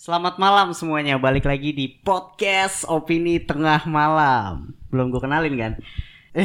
Selamat 0.00 0.40
malam 0.40 0.72
semuanya, 0.72 1.20
balik 1.20 1.44
lagi 1.44 1.76
di 1.76 1.84
podcast 1.84 2.88
Opini 2.88 3.36
Tengah 3.36 3.84
Malam. 3.84 4.72
Belum 4.88 5.12
gue 5.12 5.20
kenalin 5.20 5.52
kan? 5.60 5.72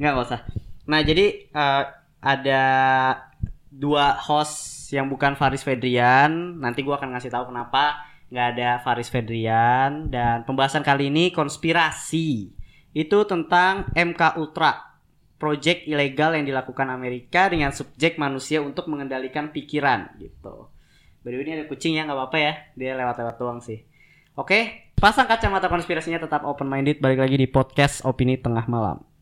Nggak 0.00 0.24
usah. 0.24 0.40
Nah 0.88 1.04
jadi 1.04 1.44
eh, 1.44 1.84
ada 2.24 2.64
dua 3.68 4.16
host 4.24 4.88
yang 4.88 5.12
bukan 5.12 5.36
Faris 5.36 5.60
Fedrian. 5.60 6.32
Nanti 6.64 6.80
gue 6.80 6.96
akan 6.96 7.12
ngasih 7.12 7.28
tahu 7.28 7.52
kenapa 7.52 8.08
nggak 8.32 8.46
ada 8.56 8.68
Faris 8.80 9.12
Fedrian. 9.12 10.08
Dan 10.08 10.48
pembahasan 10.48 10.80
kali 10.80 11.12
ini 11.12 11.28
konspirasi. 11.28 12.56
Itu 12.96 13.28
tentang 13.28 13.92
MK 13.92 14.40
Ultra, 14.40 14.96
project 15.36 15.92
ilegal 15.92 16.40
yang 16.40 16.48
dilakukan 16.48 16.88
Amerika 16.88 17.52
dengan 17.52 17.68
subjek 17.68 18.16
manusia 18.16 18.64
untuk 18.64 18.88
mengendalikan 18.88 19.52
pikiran 19.52 20.08
gitu. 20.16 20.72
Way, 21.24 21.40
ini 21.40 21.56
ada 21.56 21.64
kucing 21.64 21.96
ya 21.96 22.04
nggak 22.04 22.20
apa-apa 22.20 22.36
ya, 22.36 22.52
dia 22.76 22.92
lewat-lewat 23.00 23.40
doang 23.40 23.56
sih. 23.64 23.80
Oke, 24.36 24.92
pasang 25.00 25.24
kacamata 25.24 25.72
konspirasinya 25.72 26.20
tetap 26.20 26.44
open 26.44 26.68
minded. 26.68 27.00
Balik 27.00 27.16
lagi 27.16 27.40
di 27.40 27.48
podcast 27.48 28.04
Opini 28.04 28.36
Tengah 28.36 28.68
Malam. 28.68 29.13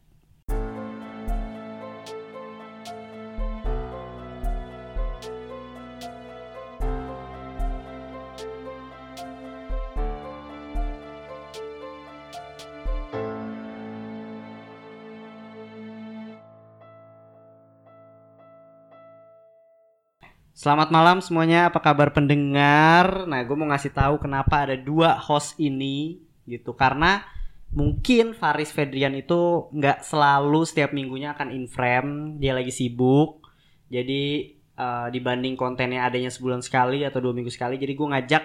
Selamat 20.62 20.95
malam 20.95 21.19
semuanya, 21.19 21.75
apa 21.75 21.83
kabar 21.83 22.15
pendengar? 22.15 23.27
Nah, 23.27 23.43
gue 23.43 23.57
mau 23.59 23.66
ngasih 23.66 23.98
tahu 23.98 24.23
kenapa 24.23 24.62
ada 24.62 24.79
dua 24.79 25.19
host 25.19 25.59
ini 25.59 26.23
gitu 26.47 26.70
karena 26.78 27.27
mungkin 27.75 28.31
Faris 28.31 28.70
Fedrian 28.70 29.11
itu 29.19 29.67
nggak 29.75 30.06
selalu 30.06 30.62
setiap 30.62 30.95
minggunya 30.95 31.34
akan 31.34 31.51
in 31.51 31.67
frame, 31.67 32.39
dia 32.39 32.55
lagi 32.55 32.70
sibuk. 32.70 33.42
Jadi 33.91 34.55
eh, 34.55 35.06
dibanding 35.11 35.59
kontennya 35.59 36.06
adanya 36.06 36.31
sebulan 36.31 36.62
sekali 36.62 37.03
atau 37.03 37.19
dua 37.19 37.34
minggu 37.34 37.51
sekali, 37.51 37.75
jadi 37.75 37.98
gue 37.98 38.08
ngajak 38.14 38.45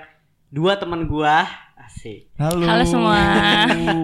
dua 0.50 0.73
teman 0.81 1.06
gue, 1.06 1.36
asik. 1.86 2.34
Halo. 2.41 2.66
Halo 2.66 2.81
semua. 2.81 3.22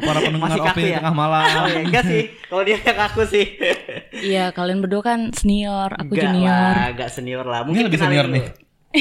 Para 0.06 0.22
pendengar 0.22 0.54
Masih 0.54 0.62
kaku 0.62 0.86
ya? 0.86 1.02
tengah 1.02 1.18
malam. 1.18 1.50
Oh 1.50 1.66
ya 1.66 1.82
enggak 1.82 2.06
sih, 2.06 2.30
kalau 2.46 2.62
dia 2.62 2.78
yang 2.78 3.00
aku 3.09 3.26
sih. 3.26 3.58
Iya, 4.14 4.53
kalian 4.53 4.80
berdua 4.80 5.02
kan 5.02 5.33
senior, 5.33 5.89
aku 5.89 6.14
Enggak 6.14 6.30
junior. 6.30 6.73
lah, 6.78 6.88
enggak 6.94 7.09
senior 7.09 7.45
lah. 7.45 7.61
Mungkin 7.66 7.89
lebih 7.89 7.97
senior 7.97 8.25
dulu. 8.30 8.36
nih. 8.38 8.45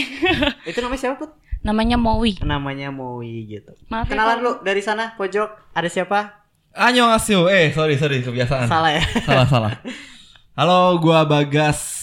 itu 0.72 0.78
namanya 0.80 1.00
siapa 1.00 1.16
put? 1.20 1.30
Namanya 1.60 2.00
Mowi. 2.00 2.40
Namanya 2.40 2.88
Mowi 2.88 3.46
gitu. 3.46 3.76
Maaf 3.86 4.08
ya, 4.08 4.16
Kenalan 4.16 4.38
kalau- 4.40 4.56
lu 4.58 4.64
dari 4.64 4.80
sana 4.80 5.12
pojok 5.14 5.52
ada 5.70 5.86
siapa? 5.86 6.42
Annyeonghaseyo. 6.72 7.46
Eh, 7.46 7.68
sorry 7.70 8.00
sorry 8.00 8.24
kebiasaan. 8.24 8.64
Salah 8.64 8.96
ya. 8.96 9.04
salah 9.22 9.44
salah. 9.44 9.72
Halo, 10.58 10.96
gua 10.96 11.24
Bagas 11.24 12.00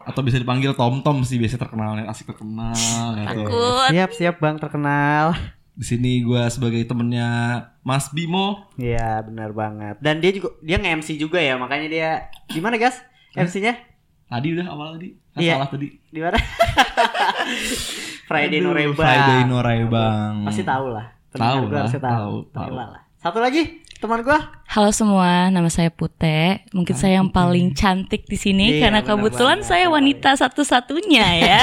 atau 0.00 0.20
bisa 0.20 0.36
dipanggil 0.36 0.72
Tom 0.72 1.00
Tom 1.00 1.20
sih 1.20 1.36
biasa 1.36 1.56
terkenal 1.56 1.96
yang 1.96 2.08
asik 2.08 2.28
terkenal 2.28 2.76
gitu. 3.16 3.40
Takut. 3.44 3.88
Siap 3.88 4.10
siap 4.12 4.34
bang 4.36 4.56
terkenal. 4.56 5.32
Di 5.72 5.84
sini 5.86 6.20
gua 6.20 6.46
sebagai 6.46 6.82
temennya 6.84 7.28
Mas 7.80 8.10
Bimo. 8.10 8.68
Iya 8.74 9.22
benar 9.22 9.50
banget. 9.52 9.96
Dan 9.98 10.20
dia 10.20 10.30
juga 10.30 10.52
dia 10.60 10.76
nge-MC 10.76 11.16
juga 11.16 11.38
ya 11.38 11.56
makanya 11.56 11.88
dia 11.88 12.08
gimana 12.46 12.76
gas? 12.76 13.00
MC-nya 13.32 13.78
Tadi 14.26 14.54
udah 14.54 14.66
awal 14.68 14.94
tadi. 14.94 15.14
Kan 15.30 15.40
Iya. 15.42 15.54
Salah 15.58 15.70
tadi. 15.70 15.88
di 16.06 16.20
mana? 16.22 16.38
Friday 18.28 18.58
Aduh, 18.62 18.66
Norebang. 18.70 19.02
Friday 19.02 19.40
Norebang. 19.42 20.34
Pasti 20.46 20.62
tahu 20.62 20.86
lah. 20.94 21.06
Tahu 21.30 21.66
lah, 21.66 21.86
tahu, 21.86 22.36
tahu. 22.50 22.70
lah. 22.74 23.02
Satu 23.18 23.38
lagi 23.38 23.82
teman 24.00 24.24
gua. 24.24 24.40
Halo 24.64 24.88
semua, 24.96 25.52
nama 25.52 25.68
saya 25.68 25.92
Pute. 25.92 26.64
Mungkin 26.72 26.96
saya 26.96 27.20
yang 27.20 27.28
paling 27.28 27.76
cantik 27.76 28.24
di 28.24 28.40
sini 28.40 28.80
Iya, 28.80 28.88
karena 28.88 29.04
bener 29.04 29.12
kebetulan 29.12 29.60
banget. 29.60 29.68
saya 29.68 29.86
wanita 29.92 30.30
satu-satunya 30.40 31.26
ya. 31.36 31.60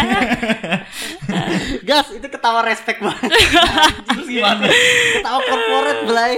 Gas 1.89 2.13
itu 2.13 2.29
ketawa 2.29 2.61
respect 2.61 3.01
banget. 3.01 3.33
Gimana? 4.29 4.69
ketawa 5.17 5.39
corporate 5.49 6.01
belai. 6.05 6.33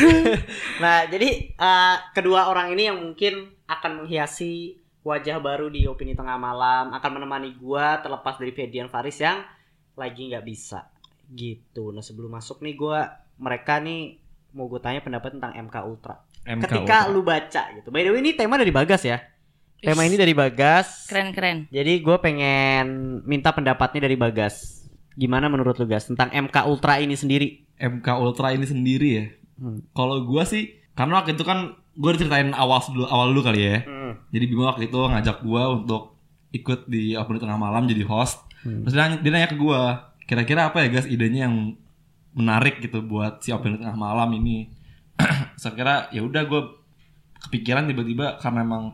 nah, 0.84 1.08
jadi 1.08 1.48
eh, 1.48 1.96
kedua 2.12 2.52
orang 2.52 2.76
ini 2.76 2.92
yang 2.92 3.00
mungkin 3.00 3.56
akan 3.72 4.04
menghiasi 4.04 4.76
wajah 5.00 5.40
baru 5.40 5.72
di 5.72 5.88
opini 5.88 6.12
tengah 6.12 6.36
malam 6.36 6.92
akan 6.92 7.10
menemani 7.16 7.56
gua 7.56 8.04
terlepas 8.04 8.36
dari 8.36 8.52
Fedian 8.52 8.92
Faris 8.92 9.16
yang 9.16 9.40
lagi 9.96 10.28
nggak 10.28 10.44
bisa 10.44 10.92
gitu. 11.32 11.88
Nah 11.88 12.04
sebelum 12.04 12.36
masuk 12.36 12.60
nih 12.60 12.76
gua 12.76 13.08
mereka 13.40 13.80
nih 13.80 14.20
mau 14.54 14.66
gue 14.66 14.80
tanya 14.82 15.00
pendapat 15.00 15.36
tentang 15.36 15.52
MK 15.54 15.76
Ultra. 15.86 16.14
MK 16.46 16.62
Ketika 16.66 16.96
Ultra. 17.06 17.12
lu 17.12 17.20
baca 17.22 17.62
gitu. 17.76 17.88
By 17.92 18.02
the 18.06 18.10
way 18.14 18.20
ini 18.22 18.34
tema 18.34 18.56
dari 18.58 18.72
Bagas 18.74 19.02
ya. 19.04 19.18
Tema 19.80 20.04
ini 20.04 20.16
dari 20.20 20.36
Bagas. 20.36 21.08
Keren-keren. 21.08 21.72
Jadi 21.72 22.04
gue 22.04 22.16
pengen 22.20 23.20
minta 23.24 23.54
pendapatnya 23.56 24.04
dari 24.04 24.16
Bagas. 24.18 24.84
Gimana 25.16 25.50
menurut 25.50 25.76
lu 25.76 25.84
Gas 25.84 26.06
tentang 26.08 26.30
MK 26.30 26.56
Ultra 26.64 27.00
ini 27.02 27.18
sendiri? 27.18 27.66
MK 27.80 28.08
Ultra 28.20 28.52
ini 28.54 28.64
sendiri 28.68 29.08
ya. 29.10 29.26
Hmm. 29.60 29.84
Kalau 29.92 30.24
gua 30.24 30.48
sih 30.48 30.80
karena 30.96 31.20
waktu 31.20 31.36
itu 31.36 31.44
kan 31.44 31.76
gue 31.92 32.10
ceritain 32.16 32.52
awal 32.56 32.80
dulu 32.88 33.04
awal 33.04 33.32
dulu 33.34 33.44
kali 33.44 33.60
ya. 33.60 33.78
Hmm. 33.84 34.16
Jadi 34.32 34.44
Bimo 34.48 34.64
waktu 34.68 34.88
itu 34.88 34.96
ngajak 34.96 35.44
gua 35.44 35.76
untuk 35.76 36.16
ikut 36.50 36.88
di 36.88 37.14
Opini 37.18 37.40
Tengah 37.40 37.58
Malam 37.60 37.84
jadi 37.84 38.04
host. 38.06 38.40
Hmm. 38.64 38.84
Terus 38.84 38.92
dia 38.96 39.00
nanya, 39.04 39.16
dia 39.20 39.30
nanya 39.32 39.48
ke 39.48 39.56
gua, 39.56 40.12
kira-kira 40.24 40.68
apa 40.72 40.84
ya 40.84 40.88
guys 40.88 41.08
idenya 41.08 41.48
yang 41.48 41.74
menarik 42.34 42.78
gitu 42.82 43.02
buat 43.02 43.42
si 43.42 43.50
Opini 43.50 43.78
Tengah 43.80 43.98
Malam 43.98 44.30
ini. 44.38 44.70
Saya 45.60 45.72
kira 45.74 45.94
ya 46.14 46.22
udah 46.24 46.42
gua 46.46 46.62
kepikiran 47.48 47.88
tiba-tiba 47.88 48.36
karena 48.38 48.62
emang 48.62 48.92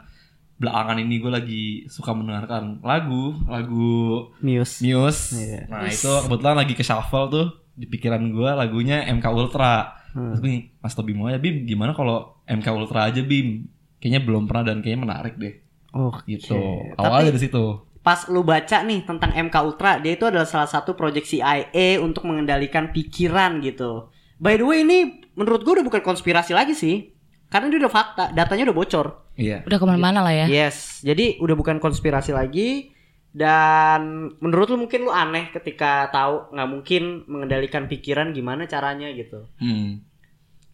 belakangan 0.57 0.97
ini 0.97 1.21
gue 1.21 1.29
lagi 1.29 1.65
suka 1.85 2.17
mendengarkan 2.17 2.81
lagu, 2.81 3.37
lagu 3.45 4.33
Muse. 4.41 4.81
Muse. 4.81 5.37
Iya. 5.37 5.61
Nah 5.69 5.85
itu 5.85 6.09
kebetulan 6.09 6.57
lagi 6.57 6.73
ke 6.73 6.81
shuffle 6.81 7.29
tuh 7.29 7.47
di 7.77 7.85
pikiran 7.85 8.25
gua 8.33 8.57
lagunya 8.57 9.05
MK 9.05 9.27
Ultra. 9.37 9.93
Hmm. 10.17 10.33
Terus 10.33 10.41
gue 10.41 10.73
Mas 10.81 10.97
Tobi 10.97 11.13
mau 11.13 11.29
ya 11.29 11.37
Bim 11.37 11.69
gimana 11.69 11.93
kalau 11.93 12.41
MK 12.49 12.67
Ultra 12.73 13.13
aja 13.13 13.21
Bim? 13.21 13.69
Kayaknya 14.01 14.21
belum 14.25 14.45
pernah 14.49 14.65
dan 14.73 14.81
kayaknya 14.81 15.03
menarik 15.09 15.35
deh 15.37 15.67
Oh 15.97 16.13
gitu. 16.29 16.61
Tapi 16.93 17.01
Awalnya 17.01 17.33
dari 17.33 17.41
situ. 17.41 17.65
Pas 18.07 18.31
lu 18.31 18.47
baca 18.47 18.87
nih 18.87 19.03
tentang 19.03 19.35
MK 19.35 19.57
Ultra, 19.67 19.99
dia 19.99 20.15
itu 20.15 20.23
adalah 20.31 20.47
salah 20.47 20.71
satu 20.71 20.95
proyek 20.95 21.27
CIA 21.27 21.99
untuk 21.99 22.23
mengendalikan 22.23 22.95
pikiran 22.95 23.59
gitu. 23.59 24.15
By 24.39 24.55
the 24.55 24.63
way 24.63 24.87
ini 24.87 25.27
menurut 25.35 25.67
gue 25.67 25.83
udah 25.83 25.87
bukan 25.91 26.07
konspirasi 26.07 26.55
lagi 26.55 26.79
sih. 26.79 27.11
Karena 27.51 27.67
dia 27.67 27.83
udah 27.83 27.91
fakta, 27.91 28.25
datanya 28.31 28.71
udah 28.71 28.79
bocor. 28.79 29.07
Iya. 29.35 29.67
Udah 29.67 29.79
ke 29.83 29.87
mana-mana 29.91 30.23
lah 30.23 30.31
ya. 30.31 30.47
Yes, 30.47 31.03
jadi 31.03 31.35
udah 31.43 31.59
bukan 31.59 31.83
konspirasi 31.83 32.31
lagi. 32.31 32.95
Dan 33.35 34.31
menurut 34.39 34.71
lu 34.71 34.87
mungkin 34.87 35.03
lu 35.03 35.11
aneh 35.11 35.51
ketika 35.51 36.07
tahu 36.15 36.55
nggak 36.55 36.71
mungkin 36.71 37.03
mengendalikan 37.27 37.91
pikiran 37.91 38.31
gimana 38.31 38.71
caranya 38.71 39.11
gitu. 39.19 39.51
Hmm. 39.59 40.06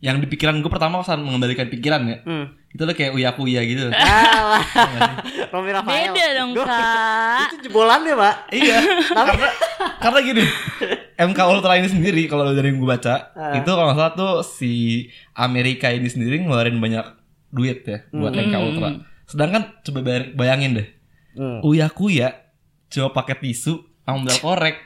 Yang 0.02 0.16
di 0.18 0.26
pikiran 0.28 0.58
gue 0.58 0.66
pertama 0.66 0.98
saat 1.00 1.16
mengembalikan 1.16 1.70
pikiran 1.70 2.02
ya. 2.04 2.18
Hmm. 2.22 2.58
Itu 2.68 2.82
lo 2.82 2.90
kayak 2.90 3.14
uya 3.14 3.30
kuya 3.32 3.62
gitu. 3.62 3.86
Romi 5.52 5.70
Rafael. 5.70 6.10
Beda 6.10 6.26
dong, 6.34 6.50
Gua- 6.52 6.66
Kak. 6.66 7.38
Itu 7.46 7.56
jebolannya, 7.62 8.14
Pak. 8.14 8.34
iya. 8.50 8.78
Karena 9.16 9.48
karena 9.98 10.18
gini 10.20 10.42
MK 11.14 11.38
Ultra 11.44 11.74
ini 11.74 11.86
sendiri 11.86 12.26
kalau 12.26 12.50
dari 12.50 12.68
yang 12.68 12.78
gue 12.78 12.88
baca 12.88 13.30
Ah. 13.32 13.54
itu 13.54 13.66
kalau 13.66 13.86
nggak 13.88 13.98
salah 14.00 14.14
tuh 14.14 14.32
si 14.42 15.06
Amerika 15.32 15.86
ini 15.88 16.06
sendiri 16.06 16.38
ngeluarin 16.38 16.78
banyak 16.78 17.06
duit 17.48 17.82
ya 17.82 18.02
buat 18.10 18.32
MK 18.32 18.54
Ultra. 18.56 18.88
Sedangkan 19.24 19.62
coba 19.82 19.98
bayangin 20.34 20.76
deh, 20.76 20.88
Hmm. 21.32 21.62
Uya 21.62 21.86
Kuya 21.88 22.34
coba 22.88 23.22
pakai 23.22 23.38
tisu 23.40 23.78
modal 24.04 24.36
korek, 24.36 24.76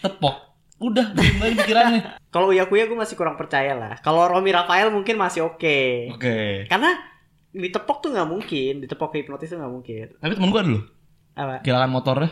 tepok, 0.00 0.51
udah 0.82 1.06
balik 1.14 1.62
pikirannya. 1.62 2.00
Kalau 2.34 2.50
Uya 2.50 2.66
Kuya 2.66 2.84
gue 2.84 2.96
masih 2.96 3.14
kurang 3.14 3.36
percaya 3.36 3.72
lah. 3.72 3.94
Kalau 4.00 4.26
Romi 4.26 4.50
Rafael 4.50 4.90
mungkin 4.90 5.14
masih 5.14 5.46
oke. 5.46 6.10
Oke. 6.12 6.66
Karena 6.66 6.96
ditepok 7.52 8.00
tuh 8.00 8.10
nggak 8.10 8.26
mungkin, 8.26 8.72
ditepok 8.80 9.12
hipnotis 9.12 9.48
tuh 9.48 9.60
nggak 9.60 9.72
mungkin. 9.72 10.06
Tapi 10.16 10.32
temen 10.32 10.48
gue 10.48 10.62
dulu, 10.64 10.80
Apa? 11.34 11.60
kehilangan 11.60 11.90
motornya 11.90 12.30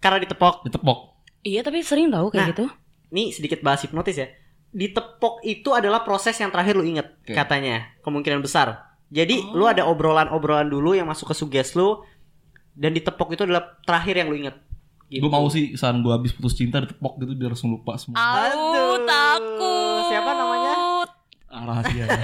Karena 0.00 0.18
ditepok. 0.18 0.64
ditepok. 0.64 0.98
Iya, 1.40 1.60
tapi 1.60 1.84
sering 1.84 2.08
tahu 2.08 2.28
kayak 2.28 2.40
Nah. 2.40 2.50
gitu. 2.50 2.64
Nih 3.12 3.28
sedikit 3.30 3.60
bahas 3.60 3.80
hipnotis 3.80 4.16
ya. 4.16 4.28
Ditepok 4.68 5.44
itu 5.44 5.70
adalah 5.70 6.02
proses 6.02 6.34
yang 6.34 6.48
terakhir 6.48 6.74
lu 6.74 6.82
inget 6.82 7.06
Oke. 7.20 7.30
katanya, 7.30 7.92
kemungkinan 8.00 8.40
besar. 8.40 8.96
Jadi 9.06 9.44
lu 9.52 9.64
ada 9.64 9.84
obrolan-obrolan 9.84 10.66
dulu 10.66 10.96
yang 10.96 11.06
masuk 11.06 11.30
ke 11.30 11.36
suges 11.36 11.76
lu 11.76 12.00
dan 12.74 12.90
ditepok 12.90 13.30
itu 13.30 13.44
adalah 13.44 13.78
terakhir 13.84 14.18
yang 14.18 14.32
lu 14.32 14.36
inget. 14.36 14.56
Gitu. 15.06 15.20
Gue 15.20 15.30
mau 15.30 15.46
sih 15.46 15.74
saat 15.74 15.94
gue 15.94 16.08
habis 16.08 16.32
putus 16.32 16.54
cinta 16.54 16.80
ditepok 16.80 17.18
gitu 17.18 17.32
biar 17.34 17.52
langsung 17.52 17.72
lupa 17.72 17.94
semua. 17.96 18.18
Aduh. 18.18 19.04
Takut. 19.04 20.02
Siapa 20.08 20.30
namanya? 20.30 20.74
Ah, 21.46 21.62
rahasia. 21.64 22.04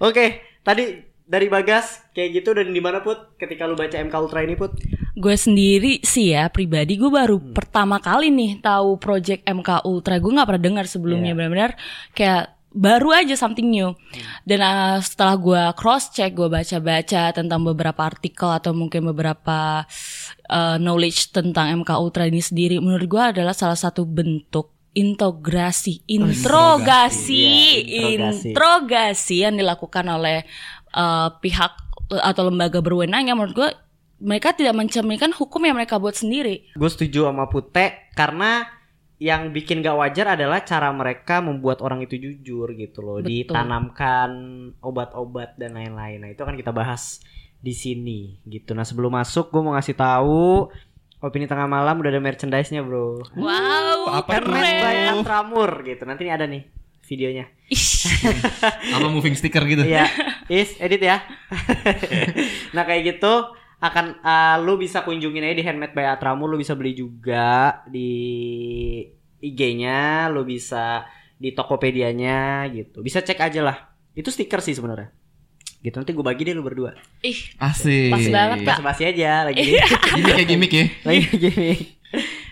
Oke, 0.00 0.24
tadi 0.60 0.84
dari 1.24 1.46
Bagas 1.46 2.04
kayak 2.10 2.30
gitu 2.34 2.50
dan 2.52 2.68
di 2.68 2.80
mana 2.80 3.00
put 3.00 3.36
ketika 3.36 3.64
lu 3.64 3.76
baca 3.76 3.92
MK 3.94 4.14
Ultra 4.14 4.40
ini 4.42 4.54
put? 4.54 4.72
Gue 5.12 5.34
sendiri 5.34 5.98
sih 6.00 6.30
ya 6.30 6.48
pribadi 6.48 6.94
gue 6.94 7.10
baru 7.10 7.36
Hmm. 7.36 7.52
pertama 7.52 7.98
kali 7.98 8.30
nih 8.30 8.60
tahu 8.60 8.96
project 8.96 9.42
MK 9.44 9.84
Ultra. 9.84 10.16
Gue 10.16 10.32
nggak 10.32 10.46
pernah 10.46 10.62
dengar 10.62 10.84
sebelumnya 10.84 11.32
Iya. 11.32 11.36
benar-benar 11.36 11.70
kayak 12.12 12.44
baru 12.72 13.12
aja 13.16 13.34
something 13.34 13.68
new. 13.68 13.96
Dan 14.44 14.60
uh, 14.60 14.98
setelah 15.00 15.34
gue 15.40 15.62
cross 15.74 16.12
check, 16.12 16.36
gue 16.36 16.46
baca-baca 16.46 17.32
tentang 17.32 17.60
beberapa 17.64 18.00
artikel 18.04 18.48
atau 18.52 18.76
mungkin 18.76 19.08
beberapa 19.08 19.88
uh, 20.48 20.76
knowledge 20.76 21.32
tentang 21.32 21.82
MK 21.82 21.90
Ultra 21.96 22.28
ini 22.28 22.40
sendiri, 22.44 22.76
menurut 22.78 23.08
gue 23.08 23.22
adalah 23.36 23.56
salah 23.56 23.78
satu 23.78 24.04
bentuk 24.04 24.74
integrasi, 24.92 26.02
interogasi, 26.10 27.46
Iya, 27.86 28.18
interogasi. 28.18 28.48
interogasi 28.50 29.36
yang 29.46 29.54
dilakukan 29.54 30.04
oleh 30.10 30.42
uh, 30.96 31.28
pihak 31.38 31.72
uh, 32.10 32.22
atau 32.24 32.48
lembaga 32.50 32.82
berwenang 32.82 33.28
yang 33.28 33.38
menurut 33.38 33.54
gue 33.54 33.70
mereka 34.18 34.50
tidak 34.50 34.74
mencerminkan 34.74 35.30
hukum 35.30 35.62
yang 35.62 35.78
mereka 35.78 35.94
buat 36.02 36.18
sendiri. 36.18 36.74
Gue 36.74 36.90
setuju 36.90 37.30
sama 37.30 37.46
Pute 37.46 38.10
karena 38.18 38.66
yang 39.18 39.50
bikin 39.50 39.82
gak 39.82 39.98
wajar 39.98 40.38
adalah 40.38 40.62
cara 40.62 40.94
mereka 40.94 41.42
membuat 41.42 41.82
orang 41.82 42.06
itu 42.06 42.14
jujur 42.18 42.70
gitu 42.78 43.02
loh, 43.02 43.18
Betul. 43.18 43.50
ditanamkan 43.50 44.30
obat-obat 44.78 45.58
dan 45.58 45.74
lain-lain. 45.74 46.22
Nah 46.22 46.30
itu 46.30 46.40
akan 46.46 46.54
kita 46.54 46.70
bahas 46.70 47.18
di 47.58 47.74
sini 47.74 48.38
gitu. 48.46 48.78
Nah 48.78 48.86
sebelum 48.86 49.18
masuk 49.18 49.50
gue 49.50 49.62
mau 49.62 49.74
ngasih 49.74 49.98
tahu 49.98 50.70
opini 51.18 51.50
tengah 51.50 51.66
malam 51.66 51.98
udah 51.98 52.14
ada 52.14 52.22
merchandise-nya 52.22 52.86
bro. 52.86 53.18
Wow, 53.34 54.22
apa? 54.22 54.38
Handmade 54.38 54.62
by 54.62 54.78
keren. 54.78 55.08
Antramur 55.18 55.70
gitu. 55.82 56.02
Nanti 56.06 56.22
ini 56.22 56.32
ada 56.32 56.46
nih 56.46 56.62
videonya. 57.10 57.50
Ish. 57.66 58.22
Apa 58.94 59.06
moving 59.10 59.34
sticker 59.34 59.66
gitu? 59.66 59.82
Iya, 59.82 60.06
is 60.46 60.78
edit 60.78 61.02
ya. 61.02 61.26
nah 62.76 62.86
kayak 62.86 63.18
gitu 63.18 63.50
akan 63.78 64.06
eh, 64.22 64.56
lu 64.66 64.74
bisa 64.74 65.06
kunjungin 65.06 65.46
aja 65.46 65.56
di 65.56 65.64
Handmade 65.64 65.94
by 65.94 66.18
Atramu, 66.18 66.50
lu 66.50 66.58
bisa 66.58 66.74
beli 66.74 66.98
juga 66.98 67.82
di 67.86 68.10
IG-nya, 69.38 70.26
lu 70.34 70.42
bisa 70.42 71.06
di 71.38 71.54
Tokopedia-nya 71.54 72.66
gitu. 72.74 73.00
Bisa 73.00 73.22
cek 73.22 73.38
aja 73.38 73.62
lah. 73.62 73.76
Itu 74.18 74.34
stiker 74.34 74.58
sih 74.58 74.74
sebenarnya. 74.74 75.14
Gitu 75.78 75.94
nanti 75.94 76.10
gue 76.10 76.26
bagi 76.26 76.42
deh 76.42 76.58
lu 76.58 76.66
berdua. 76.66 76.98
Ih, 77.22 77.38
Asik. 77.62 78.10
Pas 78.10 78.26
banget, 78.26 78.58
Kak. 78.66 78.82
Basa-basi 78.82 79.02
aja 79.06 79.46
lagi. 79.46 79.78
Gimik 80.18 80.34
ya 80.34 80.44
gimmick 80.44 80.72
ya. 80.74 80.84
lagi 81.06 81.22
gini. 81.38 81.72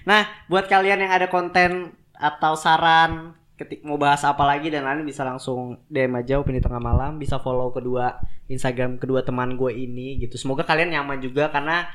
Nah, 0.06 0.30
buat 0.46 0.70
kalian 0.70 1.02
yang 1.02 1.10
ada 1.10 1.26
konten 1.26 1.90
atau 2.14 2.54
saran 2.54 3.34
ketik 3.56 3.80
mau 3.82 3.96
bahas 3.96 4.20
apa 4.22 4.44
lagi 4.44 4.68
dan 4.68 4.84
lain 4.84 5.02
bisa 5.02 5.24
langsung 5.24 5.80
DM 5.88 6.20
aja 6.20 6.38
opini 6.38 6.60
tengah 6.60 6.80
malam, 6.80 7.16
bisa 7.16 7.40
follow 7.40 7.72
kedua 7.72 8.20
Instagram 8.46 9.00
kedua 9.00 9.24
teman 9.24 9.56
gue 9.56 9.72
ini 9.72 10.20
gitu. 10.22 10.36
Semoga 10.36 10.62
kalian 10.62 10.92
nyaman 10.92 11.18
juga 11.18 11.48
karena 11.48 11.88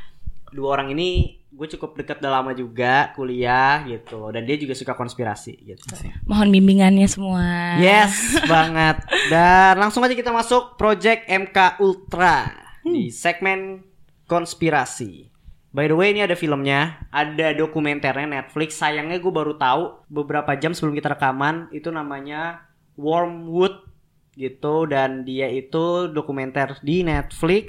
dua 0.52 0.76
orang 0.76 0.92
ini 0.92 1.40
gue 1.52 1.68
cukup 1.78 1.96
dekat 2.00 2.20
udah 2.24 2.32
lama 2.42 2.52
juga 2.56 3.12
kuliah 3.16 3.84
gitu 3.88 4.32
dan 4.32 4.48
dia 4.48 4.56
juga 4.56 4.72
suka 4.76 4.96
konspirasi 4.96 5.60
gitu. 5.64 5.84
mohon 6.28 6.52
bimbingannya 6.52 7.08
semua. 7.08 7.76
Yes, 7.80 8.40
banget. 8.52 9.04
Dan 9.32 9.80
langsung 9.80 10.04
aja 10.04 10.16
kita 10.16 10.32
masuk 10.32 10.76
Project 10.76 11.28
MK 11.28 11.80
Ultra 11.80 12.52
di 12.84 13.12
segmen 13.12 13.84
konspirasi. 14.28 15.31
By 15.72 15.88
the 15.88 15.96
way 15.96 16.12
ini 16.12 16.20
ada 16.28 16.36
filmnya, 16.36 17.08
ada 17.16 17.56
dokumenternya 17.56 18.28
Netflix. 18.28 18.76
Sayangnya 18.76 19.24
gue 19.24 19.32
baru 19.32 19.56
tahu 19.56 20.04
beberapa 20.12 20.52
jam 20.60 20.76
sebelum 20.76 21.00
kita 21.00 21.16
rekaman 21.16 21.72
itu 21.72 21.88
namanya 21.88 22.68
Wormwood 23.00 23.88
gitu 24.36 24.84
dan 24.88 25.24
dia 25.24 25.48
itu 25.48 26.12
dokumenter 26.12 26.76
di 26.84 27.08
Netflix 27.08 27.68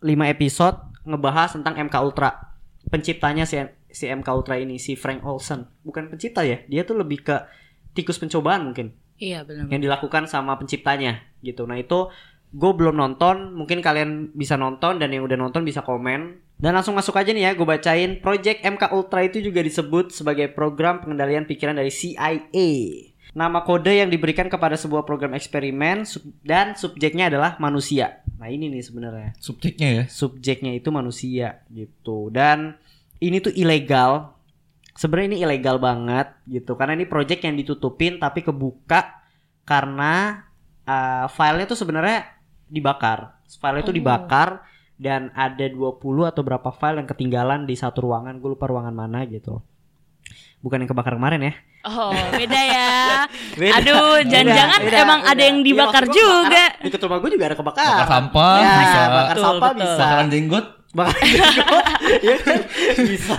5 0.00 0.08
episode 0.28 0.76
ngebahas 1.08 1.56
tentang 1.56 1.80
MK 1.88 1.96
Ultra. 2.04 2.36
Penciptanya 2.92 3.48
si 3.48 3.56
si 3.88 4.04
MK 4.08 4.28
Ultra 4.36 4.60
ini 4.60 4.76
si 4.76 4.92
Frank 4.92 5.24
Olsen. 5.24 5.68
Bukan 5.80 6.12
pencipta 6.12 6.44
ya, 6.44 6.60
dia 6.68 6.84
tuh 6.84 7.00
lebih 7.00 7.24
ke 7.24 7.36
tikus 7.96 8.20
pencobaan 8.20 8.70
mungkin 8.70 8.94
Iya 9.20 9.44
benar. 9.44 9.68
yang 9.68 9.80
dilakukan 9.80 10.28
sama 10.28 10.56
penciptanya 10.56 11.20
gitu. 11.40 11.64
Nah 11.64 11.76
itu 11.80 12.08
gue 12.50 12.72
belum 12.76 12.96
nonton, 12.96 13.56
mungkin 13.56 13.80
kalian 13.80 14.32
bisa 14.36 14.56
nonton 14.56 15.00
dan 15.00 15.12
yang 15.12 15.24
udah 15.24 15.36
nonton 15.36 15.64
bisa 15.64 15.80
komen. 15.80 16.49
Dan 16.60 16.72
langsung 16.72 16.92
masuk 16.92 17.16
aja 17.16 17.32
nih 17.32 17.42
ya, 17.42 17.52
gue 17.52 17.64
bacain. 17.64 18.20
Project 18.20 18.60
MK 18.62 18.92
Ultra 18.92 19.24
itu 19.24 19.40
juga 19.40 19.60
disebut 19.60 20.12
sebagai 20.12 20.46
program 20.48 21.00
pengendalian 21.00 21.44
pikiran 21.44 21.72
dari 21.72 21.88
CIA. 21.88 22.68
Nama 23.30 23.62
kode 23.62 23.94
yang 23.94 24.10
diberikan 24.10 24.44
kepada 24.44 24.74
sebuah 24.74 25.02
program 25.02 25.32
eksperimen 25.32 26.02
sub- 26.02 26.34
dan 26.42 26.74
subjeknya 26.74 27.30
adalah 27.30 27.56
manusia. 27.56 28.20
Nah 28.36 28.46
ini 28.46 28.66
nih 28.66 28.82
sebenarnya 28.82 29.36
Subjeknya 29.36 29.88
ya. 29.92 30.04
subjeknya 30.06 30.72
itu 30.72 30.88
manusia 30.88 31.60
gitu 31.68 32.26
dan 32.28 32.74
ini 33.18 33.38
tuh 33.38 33.52
ilegal 33.52 34.32
sebenarnya 34.96 35.28
ini 35.30 35.38
ilegal 35.44 35.76
banget 35.76 36.32
gitu 36.44 36.72
karena 36.72 36.96
ini 36.96 37.04
project 37.04 37.44
yang 37.44 37.54
ditutupin 37.54 38.16
tapi 38.16 38.40
kebuka 38.40 39.20
karena 39.62 40.42
uh, 40.82 41.28
filenya 41.28 41.68
tuh 41.68 41.76
sebenarnya 41.76 42.32
dibakar 42.66 43.36
filenya 43.46 43.84
tuh 43.84 43.92
Oh. 43.92 43.98
dibakar 44.00 44.48
dan 45.00 45.32
ada 45.32 45.64
20 45.64 45.96
atau 46.28 46.42
berapa 46.44 46.68
file 46.70 47.00
yang 47.00 47.08
ketinggalan 47.08 47.64
di 47.64 47.72
satu 47.72 48.04
ruangan 48.04 48.36
gue 48.36 48.52
lupa 48.52 48.68
ruangan 48.68 48.92
mana 48.92 49.24
gitu 49.24 49.64
bukan 50.60 50.84
yang 50.84 50.90
kebakar 50.92 51.16
kemarin 51.16 51.40
ya 51.42 51.54
Oh, 51.80 52.12
beda 52.12 52.60
ya. 52.60 53.24
Beda. 53.56 53.80
Aduh, 53.80 54.20
jangan-jangan 54.28 54.80
emang 54.84 55.20
beda. 55.24 55.32
ada 55.32 55.42
yang 55.48 55.64
dibakar 55.64 56.04
gua 56.04 56.12
juga. 56.12 56.64
Di 56.76 56.92
rumah 56.92 57.18
gue 57.24 57.30
juga 57.32 57.44
ada 57.48 57.56
kebakaran. 57.56 57.96
Bakar 57.96 58.08
sampah, 58.12 58.52
ya, 58.52 58.72
bisa. 58.76 59.00
Bakar 59.00 59.16
Betul, 59.32 59.44
sampah 59.48 59.70
betul. 59.72 59.80
bisa. 59.80 59.96
Bakaran 59.96 60.28
jenggot. 60.28 60.66
bakar 60.90 61.16
jenggot 61.24 61.84
ya 62.18 62.34
kan 62.42 62.58
bisa 63.06 63.36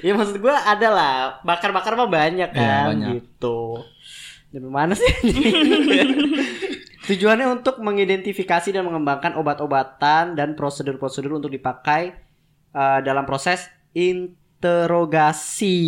ya 0.00 0.12
maksud 0.16 0.40
gue 0.40 0.48
ada 0.50 0.88
lah 0.88 1.12
bakar-bakar 1.44 1.92
mah 1.92 2.08
banyak 2.08 2.48
Iya, 2.48 2.56
kan 2.56 2.84
banyak. 2.88 3.08
gitu 3.20 3.84
dari 4.48 4.64
mana 4.64 4.96
sih 4.96 5.12
tujuannya 7.06 7.46
untuk 7.50 7.82
mengidentifikasi 7.82 8.70
dan 8.70 8.86
mengembangkan 8.86 9.34
obat-obatan 9.38 10.38
dan 10.38 10.54
prosedur-prosedur 10.54 11.38
untuk 11.42 11.50
dipakai 11.50 12.14
uh, 12.74 13.02
dalam 13.02 13.26
proses 13.26 13.66
interogasi 13.90 15.78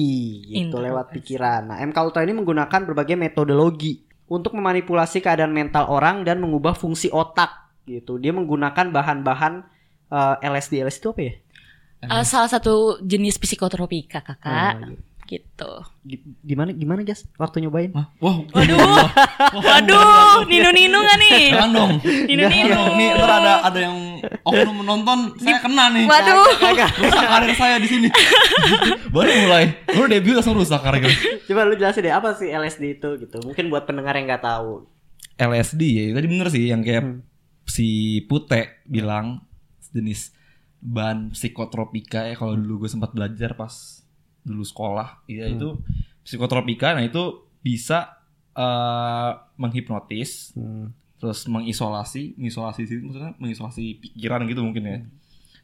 gitu 0.51 0.79
lewat 0.83 1.11
Interogasi. 1.11 1.15
pikiran 1.19 1.63
nah 1.71 1.79
MK 1.83 1.97
Ultra 1.99 2.27
ini 2.27 2.35
menggunakan 2.35 2.81
berbagai 2.87 3.15
metodologi 3.15 4.03
untuk 4.27 4.59
memanipulasi 4.59 5.23
keadaan 5.23 5.55
mental 5.55 5.87
orang 5.87 6.27
dan 6.27 6.43
mengubah 6.43 6.75
fungsi 6.75 7.13
otak 7.15 7.51
gitu 7.87 8.19
dia 8.19 8.33
menggunakan 8.33 8.91
bahan-bahan 8.91 9.63
uh, 10.11 10.37
LSD 10.41 10.83
LSD 10.83 11.01
itu 11.05 11.11
apa 11.13 11.23
ya? 11.23 11.35
Eh, 12.05 12.25
salah 12.27 12.51
satu 12.53 13.01
jenis 13.01 13.41
psikotropika, 13.41 14.21
Kakak. 14.21 14.75
Oh, 14.77 14.93
Gitu. 15.35 15.71
Gi- 16.05 16.23
Gimana 16.43 16.71
gimana 16.71 17.01
Jas? 17.03 17.27
Waktu 17.35 17.59
nyobain? 17.61 17.91
Hah? 17.91 18.07
Wah, 18.19 18.39
Waduh. 18.47 18.79
Waduh, 19.67 20.47
ninu-ninu 20.47 20.99
gak 21.01 21.19
nih? 21.19 21.41
Jangan 21.51 21.71
dong. 21.71 21.93
Ninu-ninu. 22.03 22.71
Dong. 22.71 22.95
Nih 22.95 23.09
ntar 23.13 23.31
ada 23.35 23.53
ada 23.65 23.79
yang 23.81 23.97
oknum 24.43 24.77
menonton, 24.81 25.19
saya 25.37 25.59
kena 25.59 25.91
nih. 25.91 26.05
Waduh. 26.05 26.47
Rusak 26.95 27.25
karir 27.25 27.53
saya 27.55 27.77
di 27.77 27.89
sini. 27.89 28.09
Baru 29.15 29.31
mulai, 29.41 29.79
baru 29.87 30.07
debut 30.09 30.35
langsung 30.35 30.55
rusak 30.55 30.81
karir. 30.81 31.07
Coba 31.45 31.63
lu 31.63 31.75
jelasin 31.75 32.03
deh 32.03 32.11
apa 32.11 32.35
sih 32.35 32.49
LSD 32.49 32.99
itu 32.99 33.09
gitu. 33.17 33.39
Mungkin 33.41 33.69
buat 33.69 33.85
pendengar 33.85 34.13
yang 34.13 34.27
nggak 34.27 34.43
tahu. 34.43 34.91
LSD 35.35 35.81
ya, 35.83 36.05
tadi 36.13 36.27
bener 36.27 36.47
sih 36.49 36.65
yang 36.67 36.81
kayak 36.81 37.03
Hmm. 37.03 37.19
si 37.65 37.89
Pute 38.25 38.85
bilang 38.85 39.43
jenis 39.89 40.35
bahan 40.79 41.33
psikotropika 41.33 42.27
ya 42.27 42.35
kalau 42.35 42.55
dulu 42.55 42.85
gue 42.85 42.91
sempat 42.91 43.11
belajar 43.11 43.55
pas 43.55 44.04
dulu 44.45 44.63
sekolah 44.63 45.25
ya 45.27 45.45
Hmm. 45.45 45.57
itu 45.57 45.69
psikotropika 46.21 46.93
nah 46.93 47.01
itu 47.01 47.23
bisa 47.59 48.21
eh, 48.53 49.31
menghipnotis 49.57 50.55
terus 51.17 51.45
mengisolasi 51.47 52.37
mengisolasi 52.37 52.83
sih 52.85 52.99
maksudnya 52.99 53.33
mengisolasi 53.37 53.85
pikiran 53.99 54.45
gitu 54.45 54.61
mungkin 54.61 54.85
ya 54.85 54.99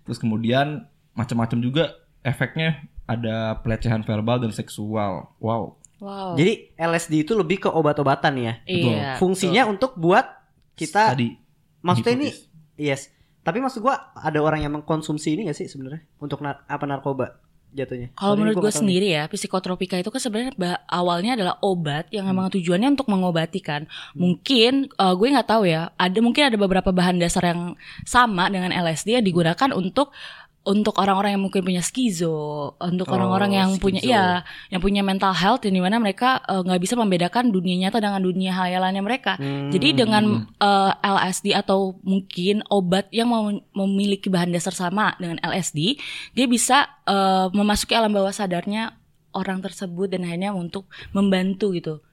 terus 0.02 0.16
kemudian 0.16 0.88
macam-macam 1.12 1.58
juga 1.60 1.84
efeknya 2.20 2.80
ada 3.04 3.58
pelecehan 3.58 4.00
verbal 4.00 4.40
dan 4.40 4.50
seksual 4.50 5.30
wow 5.38 5.76
Wow. 6.00 6.32
Jadi 6.32 6.72
LSD 6.75 7.28
itu 7.28 7.37
lebih 7.37 7.60
ke 7.60 7.68
obat-obatan 7.68 8.32
ya. 8.34 8.64
iya. 8.64 9.20
Fungsinya 9.20 9.68
untuk 9.68 10.00
buat 10.00 10.25
kita 10.72 11.12
tadi 11.12 11.37
maksudnya 11.78 12.16
ini 12.16 12.28
hipnotis. 12.32 12.49
yes. 12.75 13.02
Tapi 13.38 13.60
maksud 13.60 13.84
gua 13.84 14.08
ada 14.14 14.40
orang 14.40 14.64
yang 14.64 14.72
mengkonsumsi 14.72 15.28
ini 15.30 15.44
gak 15.44 15.60
sih 15.60 15.68
sebenarnya 15.68 16.08
untuk 16.16 16.40
nar- 16.40 16.64
apa 16.64 16.88
narkoba 16.88 17.37
jatuhnya? 17.73 18.09
Kalau 18.15 18.35
menurut 18.35 18.57
gue 18.59 18.67
tahu 18.67 18.75
nih. 18.75 18.81
sendiri 18.83 19.09
ya, 19.15 19.23
psikotropika 19.31 19.97
itu 19.99 20.11
kan 20.11 20.21
sebenarnya 20.21 20.53
awalnya 20.91 21.39
adalah 21.39 21.55
obat 21.62 22.11
yang 22.11 22.27
memang 22.27 22.50
tujuannya 22.50 22.99
untuk 22.99 23.09
mengobati 23.09 23.61
kan. 23.62 23.87
Mungkin 24.15 24.91
eh, 24.91 25.15
gue 25.15 25.27
nggak 25.31 25.49
tahu 25.49 25.65
ya, 25.71 25.95
ada 25.95 26.19
mungkin 26.19 26.43
ada 26.50 26.57
beberapa 26.59 26.91
bahan 26.91 27.23
dasar 27.23 27.50
yang 27.55 27.79
sama 28.03 28.50
dengan 28.50 28.75
LSD 28.75 29.21
yang 29.21 29.27
digunakan 29.27 29.71
untuk 29.75 30.12
untuk 30.61 31.00
orang-orang 31.00 31.35
yang 31.35 31.43
mungkin 31.49 31.64
punya 31.64 31.81
skizo, 31.81 32.76
untuk 32.76 33.09
Oh, 33.09 33.17
orang-orang 33.17 33.57
yang 33.57 33.71
punya 33.81 33.97
skizo. 34.05 34.12
ya, 34.12 34.45
yang 34.69 34.85
punya 34.85 35.00
mental 35.00 35.33
health 35.33 35.64
di 35.64 35.81
mana 35.81 35.97
mereka 35.97 36.45
eh, 36.45 36.61
nggak 36.61 36.81
bisa 36.85 36.95
membedakan 37.00 37.49
dunia 37.49 37.88
nyata 37.88 37.97
dengan 37.97 38.21
dunia 38.21 38.52
hayalannya 38.52 39.00
mereka. 39.00 39.40
Hmm. 39.40 39.73
Jadi 39.73 39.97
dengan 39.97 40.45
eh, 40.61 40.93
LSD 41.00 41.57
atau 41.57 41.97
mungkin 42.05 42.61
obat 42.69 43.09
yang 43.09 43.33
mem- 43.33 43.64
memiliki 43.73 44.29
bahan 44.29 44.52
dasar 44.52 44.76
sama 44.76 45.17
dengan 45.17 45.40
LSD, 45.40 45.97
dia 46.37 46.45
bisa 46.45 46.93
eh, 47.09 47.47
memasuki 47.57 47.97
alam 47.97 48.12
bawah 48.12 48.31
sadarnya 48.31 48.93
orang 49.33 49.64
tersebut 49.64 50.12
dan 50.12 50.29
akhirnya 50.29 50.52
untuk 50.52 50.90
membantu 51.17 51.73
gitu. 51.73 52.05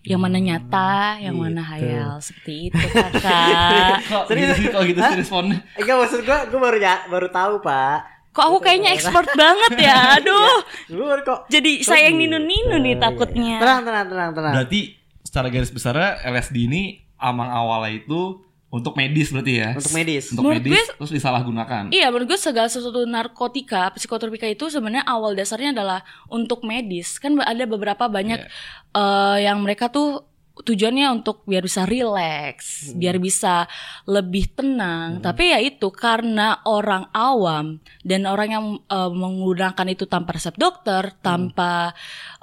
Yang 0.00 0.20
mana 0.20 0.38
nyata, 0.38 0.92
yang 1.18 1.36
mana 1.36 1.60
gitu. 1.60 1.70
hayal 1.70 2.12
seperti 2.18 2.70
itu 2.70 2.84
kakak. 2.94 3.92
Kok 4.02 4.24
Serius? 4.26 4.46
gitu 4.48 4.52
sih 4.54 4.66
kok 4.68 4.82
gitu 4.84 5.00
sih 5.00 5.16
responnya? 5.16 5.58
Enggak 5.74 5.96
maksud 5.98 6.20
gua, 6.22 6.38
gua 6.46 6.60
baru 6.62 6.78
ya, 6.78 6.94
baru 7.06 7.28
tahu 7.28 7.54
pak. 7.60 7.98
Kok 8.30 8.44
aku 8.44 8.58
kayaknya 8.60 8.90
expert 8.92 9.28
banget 9.34 9.72
ya, 9.80 9.98
aduh. 10.16 10.62
Gua 10.88 11.06
baru 11.12 11.22
kok. 11.22 11.38
Jadi 11.48 11.82
saya 11.82 12.06
yang 12.06 12.16
gitu. 12.16 12.30
ninu-ninu 12.30 12.76
nih 12.78 12.94
Iya, 12.94 13.02
takutnya. 13.02 13.54
iya. 13.54 13.60
Tenang, 13.60 13.80
tenang, 13.82 14.06
tenang, 14.06 14.30
tenang. 14.32 14.54
Berarti 14.54 14.80
secara 15.20 15.46
garis 15.48 15.68
besarnya 15.68 16.10
LSD 16.24 16.56
ini 16.64 16.82
amang 17.18 17.50
awalnya 17.50 17.98
itu 17.98 18.40
untuk 18.68 19.00
medis 19.00 19.32
berarti 19.32 19.64
ya? 19.64 19.70
Untuk 19.72 19.96
medis. 19.96 20.24
Untuk 20.28 20.44
Menurut 20.44 20.60
medis 20.60 20.76
gue- 20.76 20.96
terus 21.00 21.12
disalahgunakan. 21.16 21.88
Iya, 21.88 22.12
menurut 22.12 22.28
gue 22.28 22.40
segala 22.40 22.68
sesuatu 22.68 23.00
narkotika, 23.08 23.88
psikotropika 23.96 24.44
itu 24.44 24.68
sebenarnya 24.68 25.08
awal 25.08 25.32
dasarnya 25.32 25.72
adalah 25.72 26.04
untuk 26.28 26.68
medis. 26.68 27.16
Kan 27.16 27.40
ada 27.40 27.64
beberapa 27.64 28.04
banyak 28.06 28.44
eh, 28.92 29.36
yang 29.40 29.64
mereka 29.64 29.88
tuh 29.88 30.27
tujuannya 30.64 31.06
untuk 31.22 31.46
biar 31.46 31.62
bisa 31.62 31.86
relax, 31.86 32.88
biar 32.94 33.16
bisa 33.22 33.66
lebih 34.04 34.50
tenang. 34.52 35.22
Tapi 35.22 35.54
ya 35.54 35.58
itu 35.62 35.88
karena 35.94 36.62
orang 36.66 37.06
awam 37.14 37.78
dan 38.02 38.26
orang 38.26 38.48
yang 38.50 38.64
eh, 38.86 39.10
menggunakan 39.12 39.86
itu 39.90 40.04
tanpa 40.10 40.34
resep 40.34 40.54
dokter, 40.58 41.14
tanpa 41.22 41.94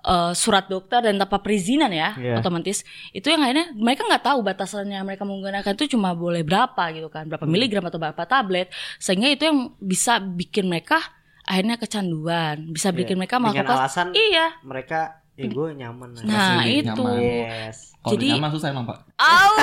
eh, 0.06 0.32
surat 0.38 0.70
dokter 0.70 1.02
dan 1.04 1.20
tanpa 1.20 1.42
perizinan 1.42 1.92
ya, 1.92 2.16
Iya. 2.16 2.40
otomatis 2.40 2.86
itu 3.12 3.28
yang 3.28 3.42
akhirnya 3.44 3.74
mereka 3.76 4.06
nggak 4.06 4.24
tahu 4.24 4.40
batasannya 4.46 5.00
mereka 5.04 5.24
menggunakan 5.26 5.72
itu 5.76 5.98
cuma 5.98 6.14
boleh 6.16 6.46
berapa 6.46 6.84
gitu 6.94 7.10
kan, 7.12 7.26
berapa 7.28 7.44
miligram 7.50 7.86
atau 7.90 8.00
berapa 8.00 8.24
tablet, 8.24 8.70
sehingga 9.02 9.28
itu 9.28 9.44
yang 9.50 9.60
bisa 9.82 10.22
bikin 10.22 10.70
mereka 10.70 11.02
akhirnya 11.46 11.78
kecanduan, 11.78 12.74
bisa 12.74 12.90
bikin 12.90 13.22
mereka 13.22 13.38
Dengan 13.38 13.54
melakukan 13.54 13.78
alasan 13.78 14.08
iya. 14.18 14.58
mereka, 14.66 15.25
ya 15.36 15.46
gue 15.46 15.68
nyaman. 15.76 16.10
Nah, 16.16 16.24
Pasti 16.24 16.72
itu. 16.80 16.88
nyaman. 16.92 17.20
Yes. 17.20 17.78
Jadi- 18.06 18.32
nyaman 18.36 18.52
susah 18.52 18.68
emang 18.72 18.86
pak. 18.88 18.98
Au, 19.20 19.54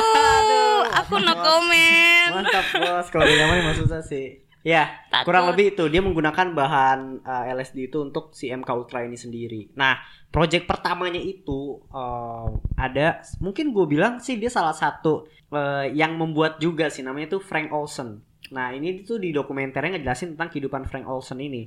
aku 1.00 1.14
no 1.21 1.33
comment. 1.33 2.31
Mantap 2.37 2.67
bos, 2.76 3.07
kalau 3.09 3.25
nyaman 3.25 3.57
emang 3.64 3.76
susah 3.76 4.00
sih. 4.05 4.41
Ya, 4.62 5.02
Takut. 5.11 5.26
kurang 5.35 5.50
lebih 5.50 5.75
itu 5.75 5.91
dia 5.91 5.99
menggunakan 5.99 6.55
bahan 6.55 7.26
uh, 7.26 7.45
LSD 7.50 7.91
itu 7.91 7.99
untuk 7.99 8.31
si 8.31 8.47
MK 8.47 8.71
Ultra 8.71 9.02
ini 9.02 9.19
sendiri. 9.19 9.75
Nah, 9.75 9.99
project 10.31 10.71
pertamanya 10.71 11.19
itu 11.19 11.83
uh, 11.91 12.47
ada, 12.79 13.26
mungkin 13.43 13.75
gue 13.75 13.91
bilang 13.91 14.23
sih 14.23 14.38
dia 14.38 14.47
salah 14.55 14.71
satu 14.71 15.26
uh, 15.50 15.83
yang 15.91 16.14
membuat 16.14 16.62
juga 16.62 16.87
sih 16.95 17.02
namanya 17.02 17.35
itu 17.35 17.38
Frank 17.43 17.75
Olsen. 17.75 18.23
Nah, 18.55 18.71
ini 18.71 19.02
tuh 19.02 19.19
di 19.19 19.35
dokumenternya 19.35 19.99
ngejelasin 19.99 20.38
tentang 20.38 20.55
kehidupan 20.55 20.87
Frank 20.87 21.11
Olsen 21.11 21.43
ini. 21.43 21.67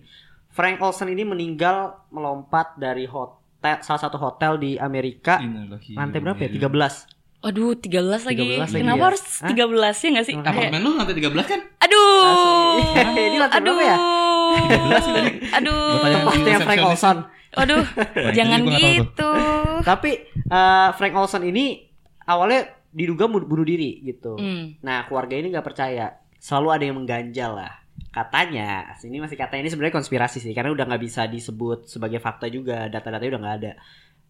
Frank 0.55 0.79
Olsen 0.79 1.11
ini 1.11 1.27
meninggal 1.27 2.07
melompat 2.15 2.79
dari 2.79 3.03
hotel 3.65 3.81
salah 3.81 4.01
satu 4.05 4.21
hotel 4.21 4.61
di 4.61 4.77
Amerika. 4.77 5.41
Lantai 5.97 6.21
berapa 6.21 6.37
ya? 6.37 6.49
wa 6.53 6.53
inna 6.53 6.69
13. 6.69 7.15
Waduh, 7.45 7.77
13 7.77 8.25
lagi. 8.25 8.57
13 8.57 8.73
lagi 8.73 8.81
Kenapa 8.81 8.97
ya? 8.97 9.05
harus 9.09 9.23
Hah? 9.41 9.49
13 9.53 10.05
ya 10.05 10.09
gak 10.17 10.25
sih? 10.25 10.35
Apartemen 10.37 10.81
lu 10.81 10.91
lantai 10.97 11.13
13 11.13 11.45
kan? 11.45 11.59
Aduh. 11.85 12.21
Ini 13.13 13.37
lantai 13.37 13.59
aduh. 13.61 13.65
berapa 13.69 13.83
ya? 13.85 13.97
13 14.65 15.05
sih 15.05 15.11
tadi. 15.13 15.31
Aduh. 15.61 15.81
Tempatnya 16.09 16.57
Frank 16.61 16.79
resepsionis. 16.81 17.01
Olsen. 17.01 17.17
Waduh, 17.55 17.83
jangan 18.37 18.59
nggak 18.67 18.81
gitu. 18.83 19.31
Tapi 19.87 20.11
eh, 20.33 20.89
Frank 20.99 21.13
Olsen 21.15 21.43
ini 21.47 21.87
awalnya 22.27 22.67
diduga 22.91 23.29
bunuh 23.29 23.63
diri 23.67 24.03
gitu. 24.03 24.35
Hmm. 24.35 24.75
Nah 24.83 25.07
keluarga 25.07 25.37
ini 25.37 25.53
nggak 25.53 25.67
percaya. 25.67 26.19
Selalu 26.41 26.67
ada 26.71 26.83
yang 26.83 26.97
mengganjal 26.99 27.51
lah. 27.55 27.84
Katanya, 28.11 28.95
ini 29.03 29.19
masih 29.19 29.35
katanya 29.35 29.67
ini 29.67 29.71
sebenarnya 29.71 29.99
konspirasi 29.99 30.39
sih 30.39 30.55
karena 30.55 30.71
udah 30.71 30.87
nggak 30.87 31.03
bisa 31.03 31.27
disebut 31.27 31.91
sebagai 31.91 32.23
fakta 32.23 32.47
juga. 32.47 32.87
Data-datanya 32.87 33.31
udah 33.35 33.41
nggak 33.43 33.57
ada. 33.59 33.73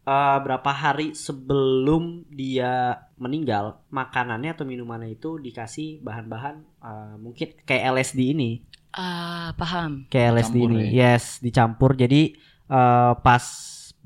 Eh, 0.05 0.37
berapa 0.45 0.69
hari 0.69 1.17
sebelum 1.17 2.29
dia 2.29 3.01
meninggal, 3.17 3.81
makanannya 3.89 4.53
atau 4.53 4.61
minumannya 4.61 5.17
itu 5.17 5.41
dikasih 5.41 5.97
bahan-bahan 6.05 6.61
eh, 6.61 7.15
mungkin 7.17 7.57
kayak 7.65 7.93
LSD 7.97 8.37
ini. 8.37 8.61
Ah, 8.93 9.51
paham. 9.57 10.05
kayak 10.07 10.39
LSD 10.39 10.55
Dicampur 10.61 10.69
ini. 10.77 10.85
ya? 10.93 11.17
Yes, 11.17 11.41
dicampur. 11.41 11.91
Jadi 11.97 12.21
eh, 12.69 13.13
pas 13.17 13.43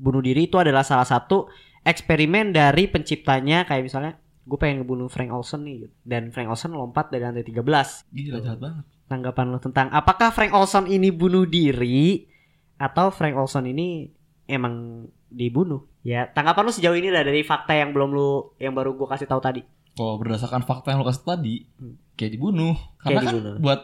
bunuh 0.00 0.24
diri 0.24 0.48
itu 0.48 0.56
adalah 0.56 0.80
salah 0.88 1.04
satu 1.04 1.52
eksperimen 1.84 2.56
dari 2.56 2.88
penciptanya 2.88 3.68
kayak 3.68 3.84
misalnya 3.84 4.16
gue 4.40 4.56
pengen 4.56 4.82
ngebunuh 4.82 5.12
Frank 5.12 5.30
Olsen 5.36 5.68
nih 5.68 5.84
gitu. 5.84 5.94
dan 6.08 6.32
Frank 6.32 6.48
Olsen 6.48 6.72
lompat 6.72 7.12
dari 7.12 7.28
lantai 7.28 7.44
13. 7.44 7.60
Gila 8.08 8.40
jahat 8.40 8.56
banget. 8.56 8.84
Tanggapan 9.10 9.50
lo 9.50 9.58
tentang 9.58 9.90
apakah 9.90 10.30
Frank 10.30 10.54
Olsen 10.54 10.86
ini 10.86 11.10
bunuh 11.10 11.42
diri 11.42 12.30
atau 12.78 13.10
Frank 13.10 13.34
Olsen 13.34 13.66
ini 13.66 14.06
emang 14.46 15.02
dibunuh? 15.26 15.82
Ya, 16.00 16.30
tanggapan 16.30 16.62
lu 16.62 16.72
sejauh 16.72 16.94
ini 16.94 17.10
lah 17.10 17.20
dari 17.20 17.42
fakta 17.42 17.74
yang 17.74 17.90
belum 17.90 18.14
lu 18.14 18.30
yang 18.56 18.70
baru 18.70 18.94
gue 18.94 19.04
kasih 19.04 19.26
tahu 19.26 19.42
tadi. 19.42 19.66
Kalau 19.92 20.16
berdasarkan 20.16 20.62
fakta 20.62 20.94
yang 20.94 21.02
lo 21.02 21.10
kasih 21.10 21.26
tadi, 21.26 21.66
Hmm. 21.76 21.98
kayak 22.14 22.32
dibunuh. 22.32 22.72
Kayak 22.72 23.02
Karena 23.02 23.20
kan 23.20 23.32
dibunuh. 23.34 23.54
buat 23.58 23.80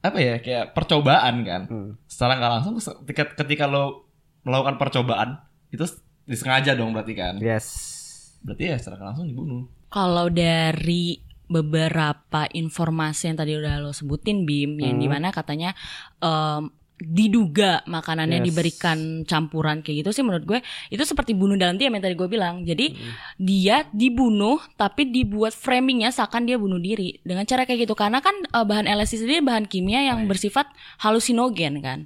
apa 0.00 0.18
ya? 0.18 0.34
Kayak 0.40 0.64
percobaan 0.72 1.34
kan. 1.44 1.62
Hmm. 1.68 1.90
Secara 2.08 2.40
nggak 2.40 2.52
langsung 2.56 2.74
ketika, 3.04 3.22
ketika 3.36 3.64
lo 3.68 4.08
melakukan 4.42 4.80
percobaan 4.80 5.44
itu 5.68 5.84
disengaja 6.24 6.72
dong 6.72 6.90
berarti 6.90 7.12
kan. 7.12 7.36
Yes. 7.36 7.68
Berarti 8.40 8.64
ya 8.66 8.80
secara 8.80 8.96
nggak 8.96 9.08
langsung 9.12 9.28
dibunuh. 9.28 9.62
Kalau 9.86 10.26
dari 10.26 11.20
beberapa 11.50 12.46
informasi 12.54 13.34
yang 13.34 13.36
tadi 13.36 13.52
udah 13.58 13.82
lo 13.82 13.90
sebutin 13.90 14.46
Bim 14.46 14.78
yang 14.78 14.96
Hmm. 14.96 15.02
di 15.02 15.08
mana 15.10 15.28
katanya 15.34 15.74
em, 16.22 16.70
diduga 17.00 17.80
makanannya 17.88 18.44
Yes. 18.44 18.46
diberikan 18.52 18.98
campuran 19.24 19.80
kayak 19.80 20.04
gitu 20.04 20.10
sih 20.12 20.20
menurut 20.20 20.44
gue. 20.44 20.60
Itu 20.92 21.00
seperti 21.02 21.32
bunuh 21.32 21.56
dalam 21.56 21.80
diam 21.80 21.90
yang 21.90 22.04
tadi 22.04 22.12
gue 22.12 22.28
bilang. 22.28 22.60
Jadi 22.62 22.92
Hmm. 22.92 23.12
dia 23.40 23.88
dibunuh 23.90 24.60
tapi 24.76 25.08
dibuat 25.08 25.56
framingnya 25.56 26.12
seakan 26.12 26.44
dia 26.44 26.60
bunuh 26.60 26.76
diri. 26.76 27.16
Dengan 27.24 27.48
cara 27.48 27.64
kayak 27.64 27.88
gitu. 27.88 27.96
Karena 27.96 28.20
kan 28.20 28.36
eh, 28.44 28.64
bahan 28.68 28.84
LSD 28.84 29.24
sendiri 29.24 29.40
bahan 29.40 29.64
kimia 29.64 30.04
yang 30.06 30.28
bersifat 30.28 30.68
halusinogen 31.00 31.80
kan. 31.80 32.04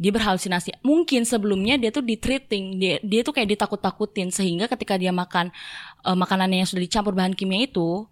Dia 0.00 0.12
berhalusinasi. 0.12 0.80
Mungkin 0.80 1.28
sebelumnya 1.28 1.76
dia 1.76 1.92
tuh 1.92 2.00
di 2.00 2.16
treating 2.16 2.80
dia 2.80 2.96
dia 3.04 3.20
tuh 3.20 3.36
kayak 3.36 3.52
ditakut-takutin. 3.52 4.32
Sehingga 4.32 4.64
ketika 4.66 4.96
dia 4.96 5.12
makan 5.12 5.52
eh, 6.02 6.16
makanannya 6.16 6.64
yang 6.64 6.68
sudah 6.68 6.80
dicampur 6.80 7.12
bahan 7.12 7.36
kimia 7.36 7.68
itu 7.68 8.08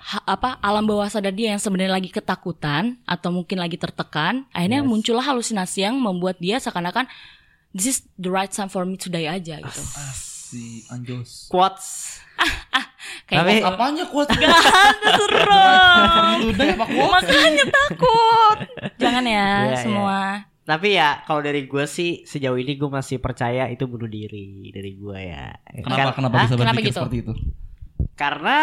ha- 0.00 0.22
apa 0.24 0.56
alam 0.58 0.84
bawah 0.84 1.06
sadar 1.06 1.30
dia 1.30 1.50
yang 1.50 1.58
sebenarnya 1.58 1.92
lagi 1.92 2.08
ketakutan 2.08 2.96
atau 3.04 3.28
mungkin 3.28 3.58
lagi 3.58 3.74
tertekan 3.74 4.46
akhirnya 4.50 4.80
Yes. 4.80 4.88
muncullah 4.88 5.22
halusinasi 5.22 5.82
yang 5.82 5.96
membuat 5.96 6.38
dia 6.38 6.56
seakan-akan 6.56 7.10
this 7.70 7.86
is 7.86 7.98
the 8.14 8.26
right 8.26 8.48
time 8.48 8.66
for 8.66 8.82
me 8.82 8.94
to 8.94 9.06
die 9.06 9.26
aja 9.26 9.58
gitu 9.58 9.82
Si 10.48 10.80
anjos. 10.88 11.44
Quotes. 11.46 12.16
kayak 13.26 13.36
Tapi- 13.38 13.54
gitu. 13.54 13.68
Apanya 13.68 14.04
kuat? 14.06 14.28
Gak 14.30 14.48
ada 14.48 15.08
serem 15.12 16.38
Udah 16.48 16.66
apa 16.70 16.84
kuat? 16.86 17.10
makanya 17.20 17.64
takut 17.68 18.58
jangan 18.96 19.24
ya 19.24 19.44
Iya, 19.44 19.68
iya. 19.68 19.76
semua 19.78 20.18
Tapi 20.62 20.88
ya 20.94 21.20
kalau 21.22 21.40
dari 21.40 21.64
gue 21.64 21.84
sih 21.84 22.22
sejauh 22.22 22.56
ini 22.56 22.76
gue 22.76 22.88
masih 22.88 23.16
percaya 23.18 23.66
itu 23.66 23.84
bunuh 23.84 24.04
diri 24.04 24.68
dari 24.68 24.92
gue 24.94 25.16
ya. 25.18 25.48
Kenapa? 25.78 26.12
Kan- 26.12 26.16
kenapa 26.18 26.34
Hah? 26.34 26.44
bisa 26.44 26.54
Kenapa 26.54 26.68
berpikir 26.70 26.86
gitu? 26.86 26.98
seperti 26.98 27.16
itu? 27.18 27.32
Karena 28.14 28.58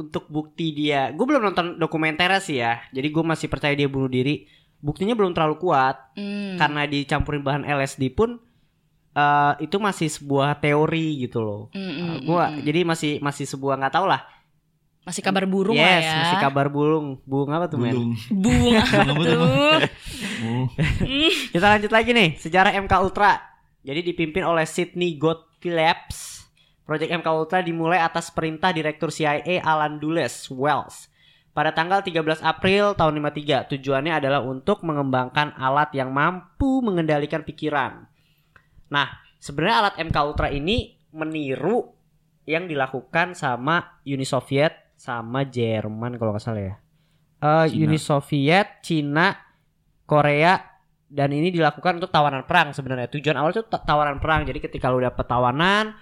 untuk 0.00 0.24
bukti 0.26 0.72
dia, 0.72 1.10
gue 1.10 1.22
belum 1.22 1.42
nonton 1.42 1.66
dokumenternya 1.76 2.40
sih 2.40 2.56
ya. 2.58 2.80
Jadi 2.88 3.08
gue 3.08 3.20
masih 3.22 3.46
percaya 3.46 3.72
dia 3.72 3.86
bunuh 3.86 4.08
diri. 4.08 4.48
Buktinya 4.80 5.12
belum 5.12 5.36
terlalu 5.36 5.60
kuat 5.60 6.16
Hmm. 6.16 6.56
karena 6.56 6.84
dicampurin 6.84 7.40
bahan 7.40 7.64
LSD 7.64 8.08
pun 8.10 8.40
eh, 9.10 9.52
itu 9.60 9.76
masih 9.76 10.08
sebuah 10.08 10.56
teori 10.56 11.20
gitu 11.20 11.38
loh. 11.38 11.62
Hmm, 11.70 11.82
hmm, 11.82 11.90
Eh, 11.90 12.06
hmm, 12.16 12.20
gua 12.24 12.44
hmm. 12.48 12.62
jadi 12.62 12.80
masih 12.82 13.12
masih 13.20 13.44
sebuah 13.44 13.76
nggak 13.76 13.94
tahu 13.94 14.06
lah. 14.06 14.22
masih 15.00 15.24
kabar 15.24 15.42
burung 15.42 15.74
yes, 15.74 15.82
lah 15.82 15.96
ya 15.98 16.14
masih 16.22 16.38
kabar 16.38 16.66
burung. 16.68 17.06
Burung 17.24 17.50
apa 17.50 17.66
tuh 17.66 17.80
men? 17.80 18.14
Tuh 18.44 19.80
Oh. 20.40 20.64
Kita 21.50 21.66
lanjut 21.66 21.90
lagi 21.90 22.10
nih, 22.12 22.36
sejarah 22.36 22.72
MK 22.78 22.92
Ultra. 23.00 23.36
Jadi 23.80 24.00
dipimpin 24.04 24.44
oleh 24.44 24.64
Sidney 24.64 25.16
Gottliebs. 25.16 26.39
Proyek 26.84 27.10
MK 27.22 27.28
Ultra 27.30 27.60
dimulai 27.62 28.02
atas 28.02 28.34
perintah 28.34 28.74
Direktur 28.74 29.14
CIA 29.14 29.62
Alan 29.62 30.02
Dulles 30.02 30.50
Wells. 30.50 31.06
Pada 31.50 31.74
tanggal 31.74 32.02
13 32.02 32.46
April 32.46 32.94
tahun 32.94 33.18
53, 33.18 33.74
tujuannya 33.74 34.22
adalah 34.22 34.40
untuk 34.42 34.86
mengembangkan 34.86 35.54
alat 35.58 35.90
yang 35.98 36.14
mampu 36.14 36.78
mengendalikan 36.78 37.42
pikiran. 37.42 38.06
Nah, 38.90 39.06
sebenarnya 39.42 39.76
alat 39.86 39.94
MK 39.98 40.16
Ultra 40.30 40.48
ini 40.50 40.94
meniru 41.10 41.90
yang 42.46 42.70
dilakukan 42.70 43.34
sama 43.34 43.98
Uni 44.06 44.26
Soviet 44.26 44.94
sama 44.94 45.46
Jerman 45.46 46.18
kalau 46.18 46.34
nggak 46.34 46.42
salah 46.42 46.62
ya. 46.62 46.74
Cina. 47.66 47.86
Uni 47.88 47.98
Soviet, 47.98 48.68
Cina, 48.84 49.32
Korea 50.06 50.58
dan 51.10 51.34
ini 51.34 51.50
dilakukan 51.50 51.98
untuk 51.98 52.14
tawanan 52.14 52.46
perang 52.46 52.70
sebenarnya. 52.70 53.10
Tujuan 53.10 53.34
awal 53.34 53.50
itu 53.50 53.66
ta- 53.66 53.82
tawanan 53.82 54.22
perang. 54.22 54.46
Jadi 54.46 54.62
ketika 54.62 54.86
lu 54.92 55.02
dapet 55.02 55.26
tawanan, 55.26 55.98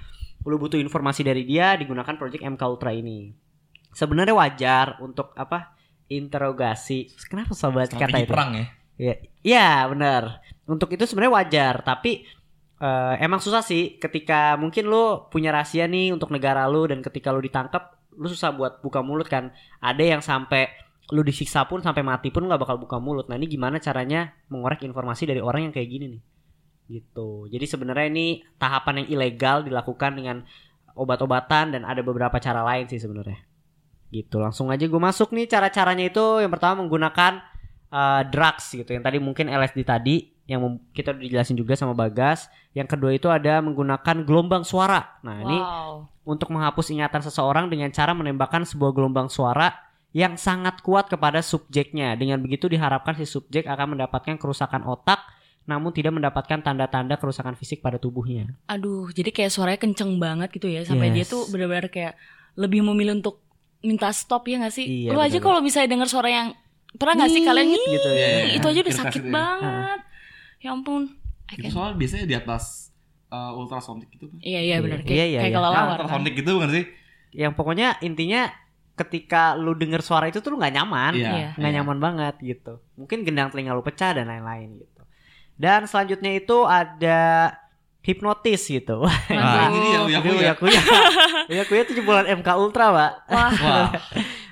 lu 0.47 0.57
butuh 0.61 0.79
informasi 0.79 1.27
dari 1.27 1.43
dia 1.43 1.75
digunakan 1.75 2.15
project 2.15 2.45
MK 2.45 2.63
Ultra 2.63 2.95
ini. 2.95 3.33
Sebenarnya 3.91 4.35
wajar 4.37 4.87
untuk 5.03 5.35
apa? 5.35 5.75
Interogasi. 6.09 7.11
Kenapa 7.27 7.53
sobat 7.57 7.91
kata 7.91 8.07
Strategi 8.07 8.25
itu? 8.25 8.33
perang 8.33 8.51
ya. 8.55 8.67
Iya, 8.99 9.15
iya 9.47 9.69
benar. 9.87 10.43
Untuk 10.67 10.91
itu 10.95 11.07
sebenarnya 11.07 11.35
wajar, 11.39 11.75
tapi 11.87 12.27
eh, 12.79 13.15
emang 13.23 13.39
susah 13.39 13.63
sih 13.63 13.97
ketika 13.97 14.59
mungkin 14.59 14.91
lu 14.91 15.31
punya 15.31 15.55
rahasia 15.55 15.87
nih 15.87 16.15
untuk 16.15 16.35
negara 16.35 16.67
lu 16.67 16.87
dan 16.91 17.03
ketika 17.03 17.31
lu 17.31 17.39
ditangkap, 17.43 17.95
lu 18.19 18.27
susah 18.27 18.51
buat 18.55 18.83
buka 18.83 19.01
mulut 19.01 19.31
kan. 19.31 19.55
Ada 19.79 20.03
yang 20.03 20.23
sampai 20.23 20.67
lu 21.09 21.25
disiksa 21.25 21.65
pun 21.65 21.81
sampai 21.81 22.05
mati 22.05 22.29
pun 22.29 22.45
nggak 22.45 22.61
bakal 22.61 22.77
buka 22.77 23.01
mulut. 23.01 23.31
Nah 23.33 23.41
ini 23.41 23.49
gimana 23.49 23.81
caranya 23.81 24.37
mengorek 24.53 24.85
informasi 24.85 25.25
dari 25.25 25.41
orang 25.41 25.71
yang 25.71 25.73
kayak 25.73 25.89
gini 25.89 26.07
nih? 26.19 26.23
Gitu. 26.89 27.47
Jadi 27.53 27.65
sebenarnya 27.69 28.07
ini 28.09 28.27
tahapan 28.57 29.05
yang 29.05 29.09
ilegal 29.21 29.57
dilakukan 29.63 30.17
dengan 30.17 30.37
obat-obatan 30.97 31.77
dan 31.77 31.83
ada 31.85 32.01
beberapa 32.01 32.41
cara 32.41 32.65
lain 32.65 32.89
sih 32.89 32.99
sebenarnya. 32.99 33.39
Gitu. 34.09 34.41
Langsung 34.41 34.73
aja 34.73 34.83
gue 34.83 35.01
masuk 35.01 35.37
nih 35.37 35.47
cara-caranya 35.47 36.09
itu 36.09 36.41
yang 36.41 36.49
pertama 36.49 36.81
menggunakan 36.81 37.45
uh, 37.93 38.25
drugs 38.27 38.73
gitu 38.73 38.97
yang 38.97 39.05
tadi 39.05 39.21
mungkin 39.21 39.53
LSD 39.53 39.85
tadi 39.85 40.33
yang 40.49 40.65
kita 40.97 41.13
udah 41.13 41.21
dijelasin 41.21 41.61
juga 41.61 41.77
sama 41.77 41.93
Bagas. 41.93 42.49
Yang 42.73 42.97
kedua 42.97 43.13
itu 43.13 43.29
ada 43.29 43.61
menggunakan 43.61 44.25
gelombang 44.25 44.65
suara. 44.65 45.21
Nah, 45.21 45.45
ini 45.45 45.61
Wow. 45.61 46.09
untuk 46.25 46.49
menghapus 46.49 46.89
ingatan 46.89 47.21
seseorang 47.21 47.69
dengan 47.69 47.93
cara 47.93 48.17
menembakkan 48.17 48.65
sebuah 48.65 48.97
gelombang 48.97 49.29
suara 49.29 49.77
yang 50.17 50.41
sangat 50.41 50.81
kuat 50.81 51.13
kepada 51.13 51.45
subjeknya. 51.45 52.17
Dengan 52.17 52.41
begitu 52.41 52.65
diharapkan 52.65 53.13
si 53.21 53.29
subjek 53.29 53.69
akan 53.69 53.93
mendapatkan 54.01 54.41
kerusakan 54.41 54.89
otak 54.89 55.21
namun 55.69 55.93
tidak 55.93 56.17
mendapatkan 56.17 56.65
tanda-tanda 56.65 57.21
kerusakan 57.21 57.53
fisik 57.53 57.79
pada 57.79 58.01
tubuhnya. 58.01 58.57
Aduh, 58.67 59.13
jadi 59.13 59.29
kayak 59.29 59.53
suaranya 59.53 59.77
kenceng 59.77 60.17
banget 60.17 60.49
gitu 60.51 60.65
ya 60.67 60.81
sampai 60.83 61.13
dia 61.13 61.23
Yes. 61.23 61.29
tuh 61.29 61.45
benar-benar 61.53 61.93
kayak 61.93 62.17
lebih 62.57 62.81
memilih 62.81 63.21
untuk 63.21 63.45
minta 63.79 64.09
stop 64.11 64.49
ya 64.49 64.59
gak 64.59 64.73
sih? 64.73 65.05
Iya, 65.05 65.13
Lu 65.13 65.21
aja 65.21 65.37
kalau 65.39 65.61
misalnya 65.61 65.93
dengar 65.93 66.09
suara 66.09 66.27
yang 66.27 66.57
pernah 66.91 67.21
gak 67.21 67.31
sih 67.31 67.45
kalian 67.45 67.69
Nyit 67.69 67.85
gitu 67.87 68.09
ya. 68.09 68.17
Iya, 68.17 68.27
iya. 68.27 68.45
itu 68.57 68.67
aja 68.67 68.79
udah 68.81 68.89
Irritas 68.89 69.05
sakit 69.05 69.21
itu 69.21 69.29
ya. 69.29 69.35
banget. 69.37 70.01
Ya 70.59 70.69
ampun. 70.73 71.03
Itu 71.49 71.69
soalnya 71.69 71.95
biasanya 71.95 72.25
di 72.25 72.35
atas 72.35 72.65
uh, 73.29 73.53
ultrasonic 73.55 74.09
gitu 74.09 74.25
kan. 74.27 74.39
Iya 74.41 74.61
iya 74.65 74.77
benar 74.81 74.99
Iya, 74.99 75.07
kayak 75.07 75.15
iya, 75.29 75.39
kayak 75.39 75.45
iya. 75.45 75.55
kelelawar. 75.55 75.77
Nah, 75.77 75.85
kan. 75.85 75.93
ultrasonic 75.95 76.33
gitu 76.35 76.51
bukan 76.57 76.71
sih? 76.73 76.85
Yang 77.37 77.53
pokoknya 77.55 77.89
intinya 78.01 78.43
ketika 78.97 79.55
lu 79.55 79.79
denger 79.79 80.03
suara 80.03 80.27
itu 80.27 80.41
tuh 80.41 80.51
lu 80.51 80.59
nggak 80.59 80.75
nyaman. 80.75 81.13
Iya. 81.15 81.55
nggak 81.55 81.73
nyaman 81.77 81.99
banget 82.01 82.35
gitu. 82.43 82.81
Mungkin 82.97 83.23
gendang 83.23 83.53
telinga 83.53 83.77
lu 83.77 83.85
pecah 83.85 84.17
dan 84.17 84.27
lain-lain 84.27 84.81
gitu. 84.83 84.98
Dan 85.59 85.85
selanjutnya 85.85 86.39
itu 86.39 86.63
ada 86.63 87.51
hipnotis 88.01 88.65
gitu. 88.65 89.05
Nah, 89.05 89.69
ini 89.69 89.79
dia 89.85 89.99
Aduh. 90.01 90.09
Uya 90.09 90.21
Kuya. 90.23 90.41
ya 90.41 90.55
kuya. 90.57 90.81
Ya 91.51 91.63
kuya 91.69 91.83
tujuh 91.85 92.01
bulan 92.01 92.25
MK 92.31 92.49
Ultra, 92.57 92.89
Pak. 92.89 93.13
Wah, 93.29 93.51
Wah, 93.53 93.89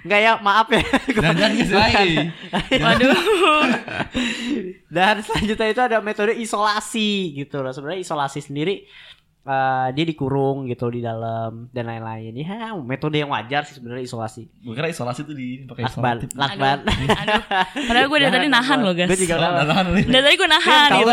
Enggak 0.04 0.20
ya, 0.20 0.32
maaf 0.38 0.68
ya. 0.68 0.82
waduh. 2.78 3.16
Dan 4.86 5.14
selanjutnya 5.22 5.66
itu 5.72 5.80
ada 5.82 5.98
metode 5.98 6.36
isolasi 6.36 7.34
gitu 7.34 7.62
loh. 7.64 7.72
Sebenarnya 7.72 8.02
isolasi 8.04 8.44
sendiri 8.44 8.84
eh, 9.46 9.88
dia 9.94 10.04
dikurung 10.04 10.66
gitu 10.66 10.90
di 10.90 11.00
dalam 11.00 11.70
dan 11.70 11.86
lain-lain. 11.86 12.34
Ya, 12.34 12.74
metode 12.74 13.22
yang 13.22 13.30
wajar 13.30 13.62
sih 13.62 13.78
sebenarnya 13.78 14.04
isolasi. 14.04 14.50
Gue 14.60 14.74
kira 14.74 14.90
isolasi 14.90 15.22
tuh 15.22 15.32
di 15.32 15.62
pakai 15.64 15.86
Lakban, 15.86 16.16
lakban. 16.34 16.78
Aduh. 16.82 17.42
Padahal 17.86 18.06
gue 18.10 18.18
dari 18.18 18.32
tadi 18.34 18.48
nahan 18.50 18.78
loh 18.82 18.92
guys. 18.92 19.08
Gue 19.08 19.18
juga 19.22 19.34
Oh, 19.38 19.54
nahan. 19.62 19.84
Dari 19.94 20.22
tadi 20.26 20.34
gue 20.34 20.50
nahan 20.50 20.88
gitu. 20.98 21.10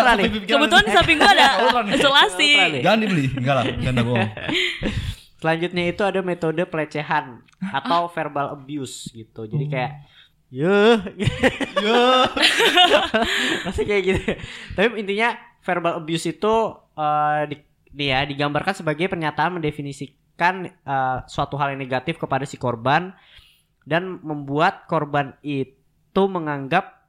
Kebetulan 0.49 0.83
di 0.83 0.91
samping 0.91 1.17
gue 1.21 1.31
ada 1.31 1.47
isolasi. 1.93 2.51
Jangan 2.81 2.99
dibeli, 2.99 3.25
enggak 3.37 3.55
lah, 3.61 3.65
jangan 3.77 4.01
bohong. 4.01 4.31
Selanjutnya 5.37 5.83
itu 5.91 6.01
ada 6.07 6.19
metode 6.23 6.63
pelecehan 6.63 7.43
atau 7.59 8.07
verbal 8.07 8.55
abuse 8.55 9.11
gitu. 9.11 9.43
Hmm. 9.43 9.51
Jadi 9.51 9.65
kayak 9.67 9.91
Yuh, 10.53 11.01
Ya. 11.81 11.97
masih 13.65 13.83
kayak 13.89 14.03
gitu. 14.05 14.21
Tapi 14.77 15.01
intinya 15.01 15.33
verbal 15.65 15.97
abuse 15.97 16.29
itu 16.29 16.53
eh, 16.93 17.41
di, 17.49 17.55
dia 17.93 18.25
digambarkan 18.25 18.73
sebagai 18.73 19.05
pernyataan 19.07 19.61
mendefinisikan 19.61 20.67
eh, 20.67 21.17
suatu 21.29 21.55
hal 21.61 21.77
yang 21.77 21.81
negatif 21.85 22.17
kepada 22.17 22.43
si 22.43 22.57
korban 22.57 23.13
dan 23.85 24.19
membuat 24.25 24.89
korban 24.89 25.37
itu 25.45 26.23
menganggap 26.25 27.05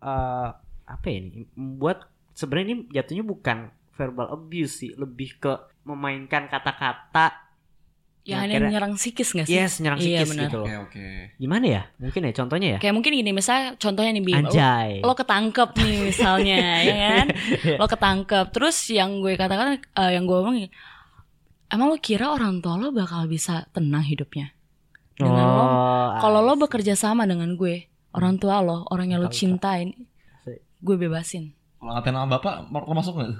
eh, 0.00 0.50
apa 0.88 1.06
ya 1.06 1.16
ini? 1.20 1.46
Membuat 1.54 2.08
sebenarnya 2.32 2.66
ini 2.66 2.76
jatuhnya 2.90 3.24
bukan 3.24 3.68
verbal 3.92 4.32
abuse 4.32 4.82
sih, 4.82 4.92
lebih 4.96 5.36
ke 5.36 5.52
memainkan 5.84 6.48
kata-kata 6.48 7.41
Yang 8.22 8.30
Nah, 8.32 8.38
ada 8.38 8.46
yang 8.46 8.54
kira- 8.54 8.68
menyerang 8.70 8.92
psikis 8.94 9.28
gak 9.32 9.46
sih? 9.46 9.54
Yes, 9.56 9.72
nyerang 9.78 9.98
Iya, 9.98 10.06
psikis 10.22 10.30
benar. 10.30 10.42
gitu 10.46 10.56
loh. 10.56 10.66
Oke, 10.66 10.76
oke. 10.78 11.06
Gimana 11.36 11.64
ya? 11.66 11.82
Mungkin 11.98 12.20
ya 12.22 12.32
contohnya 12.32 12.68
ya. 12.68 12.78
Kayak 12.78 12.94
mungkin 12.94 13.12
gini 13.12 13.30
misalnya 13.30 13.66
contohnya 13.76 14.10
nih 14.12 14.22
Bim, 14.22 14.34
lo, 14.36 14.38
Anjay. 14.46 14.90
lo 15.00 15.12
ketangkep 15.12 15.68
nih 15.74 15.96
misalnya 16.04 16.58
ya 16.86 16.94
kan 16.96 17.26
lo 17.74 17.86
ketangkep 17.86 18.46
terus 18.50 18.76
yang 18.88 19.18
gue 19.18 19.34
katakan 19.34 19.66
eh, 19.74 20.10
yang 20.12 20.24
gue 20.24 20.36
omongin 20.36 20.70
emang 21.66 21.88
lo 21.88 21.98
kira 21.98 22.30
orang 22.30 22.60
tua 22.60 22.76
lo 22.76 22.90
bakal 22.90 23.26
bisa 23.26 23.66
tenang 23.70 24.04
hidupnya 24.04 24.54
dengan 25.12 25.46
lo 25.48 25.64
Oh, 25.64 26.08
kalau 26.20 26.40
lo 26.40 26.52
I 26.52 26.56
see. 26.56 26.62
bekerja 26.62 26.94
sama 26.94 27.24
dengan 27.24 27.52
gue 27.52 27.88
orang 28.12 28.36
tua 28.36 28.60
lo 28.60 28.86
orang 28.86 29.08
yang 29.08 29.18
lo 29.18 29.28
cintain 29.28 29.92
gue 30.78 30.96
bebasin 30.96 31.58
Kalau 31.74 31.90
ngatain 31.92 32.14
sama 32.14 32.28
bapak, 32.32 32.54
mau 32.68 32.78
lo 32.80 32.92
masuk 32.92 33.18
nggak? 33.18 33.34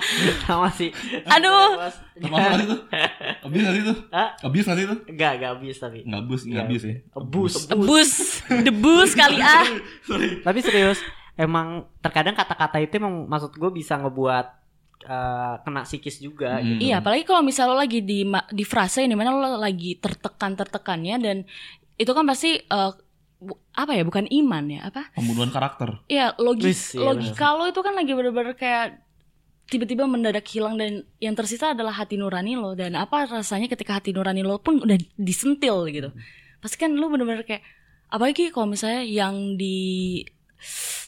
sama 0.44 0.68
sih. 0.70 0.90
Aduh. 1.24 1.78
Termasuk 2.14 2.66
tuh? 2.66 2.80
Abis 3.44 3.58
nggak 3.58 3.74
sih 3.74 3.84
tuh? 3.84 3.96
Hah? 4.08 4.28
Abis 4.40 4.62
nggak 4.62 4.76
sih 4.76 4.86
tuh? 4.86 4.98
Enggak, 5.06 5.30
enggak 5.34 5.50
habis 5.52 5.76
tapi. 5.76 5.98
Nggak 6.02 6.20
abus, 6.22 6.40
nggak 6.44 6.64
abis 6.64 6.82
ya. 6.82 6.94
Abus. 7.12 7.52
debus 7.66 8.12
debus 8.66 9.10
kali 9.12 9.38
ah 9.38 9.66
Tapi 10.40 10.58
serius, 10.58 10.98
emang 11.34 11.66
terkadang 11.98 12.32
kata-kata 12.32 12.78
itu 12.78 12.96
emang 12.96 13.24
maksud 13.24 13.52
gue 13.52 13.70
bisa 13.70 13.96
ngebuat 13.96 14.46
eh, 15.02 15.54
kena 15.60 15.82
psikis 15.82 16.18
juga 16.18 16.56
Hmm. 16.56 16.66
gitu. 16.68 16.80
iya 16.84 16.98
apalagi 16.98 17.22
kalau 17.22 17.40
misal 17.40 17.66
lo 17.66 17.76
lagi 17.76 17.98
di 18.00 18.22
di 18.48 18.62
frase 18.62 19.02
ini 19.02 19.12
mana 19.12 19.30
lo 19.30 19.56
lagi 19.56 19.96
tertekan 19.96 20.54
tertekannya 20.54 21.16
dan 21.18 21.36
itu 21.94 22.08
kan 22.08 22.22
pasti 22.22 22.62
bu- 23.36 23.58
apa 23.72 23.92
ya 23.92 24.02
bukan 24.02 24.30
iman 24.30 24.64
ya 24.68 24.86
apa 24.86 25.10
Pembunuhan 25.12 25.50
karakter. 25.50 25.98
Iya, 26.06 26.38
logi 26.38 26.62
Wis, 26.64 26.94
iya 26.94 27.02
logika 27.04 27.50
lo 27.52 27.66
itu 27.66 27.80
kan 27.80 27.92
lagi 27.92 28.12
bener-bener 28.12 28.54
kayak 28.54 29.02
tiba-tiba 29.72 30.04
mendadak 30.04 30.44
hilang 30.44 30.76
dan 30.76 31.08
yang 31.16 31.32
tersisa 31.32 31.72
adalah 31.72 31.96
hati 31.96 32.20
nurani 32.20 32.60
lo 32.60 32.76
dan 32.76 32.92
apa 32.92 33.24
rasanya 33.24 33.72
ketika 33.72 33.96
hati 33.96 34.12
nurani 34.12 34.44
lo 34.44 34.60
pun 34.60 34.84
udah 34.84 35.00
disentil 35.16 35.88
gitu. 35.88 36.12
Pasti 36.60 36.76
kan 36.76 36.92
lo 36.92 37.08
bener-bener 37.08 37.48
kayak 37.48 37.64
apalagi 38.12 38.52
kalau 38.52 38.68
misalnya 38.68 39.00
yang 39.08 39.56
di 39.56 40.20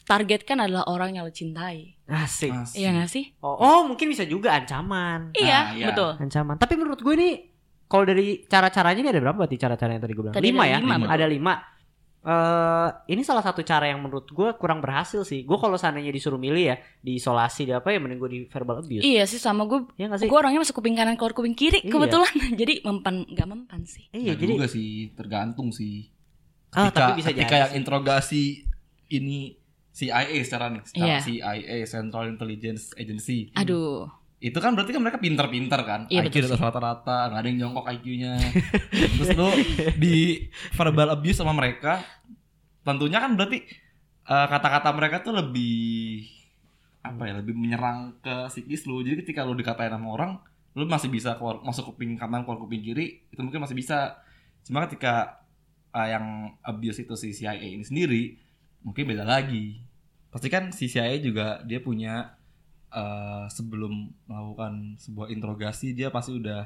targetkan 0.09 0.65
adalah 0.65 0.89
orang 0.89 1.13
yang 1.13 1.29
lo 1.29 1.29
cintai. 1.29 1.93
Asik. 2.09 2.49
Asik. 2.49 2.81
Iya 2.81 2.89
gak 2.97 3.09
sih? 3.13 3.37
Oh, 3.45 3.53
oh, 3.53 3.79
mungkin 3.85 4.09
bisa 4.09 4.25
juga 4.25 4.57
ancaman. 4.57 5.37
Iya, 5.37 5.77
iya. 5.77 5.85
betul. 5.93 6.17
Ancaman. 6.17 6.57
Tapi 6.57 6.73
menurut 6.73 7.01
gue 7.05 7.13
ini 7.13 7.29
kalau 7.85 8.05
dari 8.09 8.41
cara-caranya 8.49 8.99
ini 9.05 9.09
ada 9.13 9.21
berapa 9.21 9.37
berarti 9.45 9.57
cara-cara 9.61 9.93
yang 9.93 10.01
tadi 10.01 10.13
gue 10.17 10.23
bilang? 10.25 10.35
Tadi 10.37 10.49
lima 10.49 10.63
ada 10.65 10.73
ya? 10.73 10.77
lima, 10.81 10.95
betul. 10.97 11.13
ada 11.13 11.25
lima. 11.29 11.53
Eh, 12.25 12.89
ini 13.07 13.21
salah 13.21 13.39
satu 13.39 13.61
cara 13.61 13.85
yang 13.85 14.01
menurut 14.01 14.25
gue 14.25 14.49
kurang 14.57 14.81
berhasil 14.81 15.21
sih. 15.21 15.45
Gue 15.45 15.55
kalau 15.55 15.77
seandainya 15.77 16.09
disuruh 16.09 16.35
milih 16.35 16.73
ya, 16.73 16.75
diisolasi 16.99 17.69
di 17.69 17.71
apa 17.71 17.93
ya, 17.93 18.01
mending 18.01 18.17
gue 18.17 18.29
di 18.31 18.39
verbal 18.49 18.81
abuse. 18.81 19.05
Iya 19.05 19.23
sih 19.23 19.37
sama 19.37 19.63
gue. 19.63 19.85
Iya 19.93 20.09
nggak 20.09 20.19
sih? 20.19 20.27
Gue 20.27 20.37
orangnya 20.37 20.57
masuk 20.59 20.73
kuping 20.75 20.97
kanan 20.97 21.13
keluar 21.15 21.31
kuping 21.31 21.53
kiri 21.53 21.79
Iya. 21.79 21.93
kebetulan. 21.93 22.33
Jadi 22.61 22.73
mempan 22.81 23.29
nggak 23.29 23.45
mempan 23.45 23.81
sih. 23.85 24.09
Iya, 24.09 24.33
Nggak 24.33 24.37
jadi 24.41 24.51
juga 24.51 24.67
sih, 24.67 24.89
tergantung 25.13 25.69
sih. 25.69 26.09
Ah, 26.73 26.89
Ketika, 26.89 26.97
tapi 26.97 27.11
bisa 27.15 27.29
ketika 27.29 27.45
jadi 27.45 27.55
yang 27.55 27.69
sih. 27.69 27.77
interogasi 27.77 28.43
ini 29.07 29.39
CIA 29.93 30.21
secara 30.41 30.65
nih, 30.67 30.81
secara 30.83 31.05
Iya. 31.07 31.19
CIA 31.21 31.77
Central 31.85 32.23
Intelligence 32.27 32.91
Agency. 32.95 33.53
Aduh. 33.53 34.09
Itu 34.43 34.59
kan 34.59 34.75
berarti 34.75 34.91
kan 34.91 35.01
mereka 35.01 35.19
pintar-pintar 35.23 35.81
kan. 35.87 36.01
Iya, 36.11 36.27
IQ 36.27 36.35
di 36.43 36.47
atas 36.51 36.59
rata-rata, 36.59 37.31
nggak 37.31 37.39
ada 37.39 37.47
yang 37.47 37.59
nyongkok 37.65 37.85
IQ-nya. 37.87 38.35
Terus 39.15 39.29
lu 39.33 39.47
di 39.95 40.45
verbal 40.75 41.15
abuse 41.15 41.39
sama 41.39 41.55
mereka, 41.55 42.03
tentunya 42.83 43.23
kan 43.23 43.39
berarti 43.39 43.63
eh, 44.27 44.47
kata-kata 44.51 44.89
mereka 44.91 45.23
tuh 45.23 45.33
lebih 45.39 46.27
apa 47.05 47.31
ya, 47.31 47.33
lebih 47.39 47.55
menyerang 47.55 48.19
ke 48.19 48.51
psikis 48.51 48.83
lu. 48.85 48.99
Jadi 49.01 49.23
ketika 49.23 49.47
lu 49.47 49.55
dikatain 49.55 49.95
sama 49.95 50.07
orang, 50.11 50.31
lu 50.75 50.83
masih 50.83 51.07
bisa 51.07 51.39
keluar 51.39 51.63
masuk 51.63 51.95
kuping 51.95 52.19
kanan, 52.19 52.43
keluar 52.43 52.59
kuping 52.59 52.83
kiri, 52.83 53.23
itu 53.31 53.39
mungkin 53.39 53.63
masih 53.63 53.77
bisa. 53.77 54.19
Cuma 54.67 54.83
ketika 54.83 55.41
eh, 55.95 56.11
yang 56.11 56.53
abuse 56.59 57.07
itu 57.07 57.15
si 57.15 57.31
CIA 57.31 57.55
ini 57.55 57.87
sendiri, 57.87 58.35
mungkin 58.83 59.07
beda 59.07 59.23
lagi. 59.23 59.79
Pasti 60.27 60.51
kan 60.51 60.75
si 60.75 60.91
CIA 60.91 61.23
juga 61.23 61.63
dia 61.63 61.79
punya 61.79 62.35
eh, 62.95 63.45
sebelum 63.49 63.93
melakukan 64.25 64.95
sebuah 64.97 65.27
interogasi 65.27 65.91
dia 65.91 66.07
pasti 66.07 66.31
udah 66.33 66.63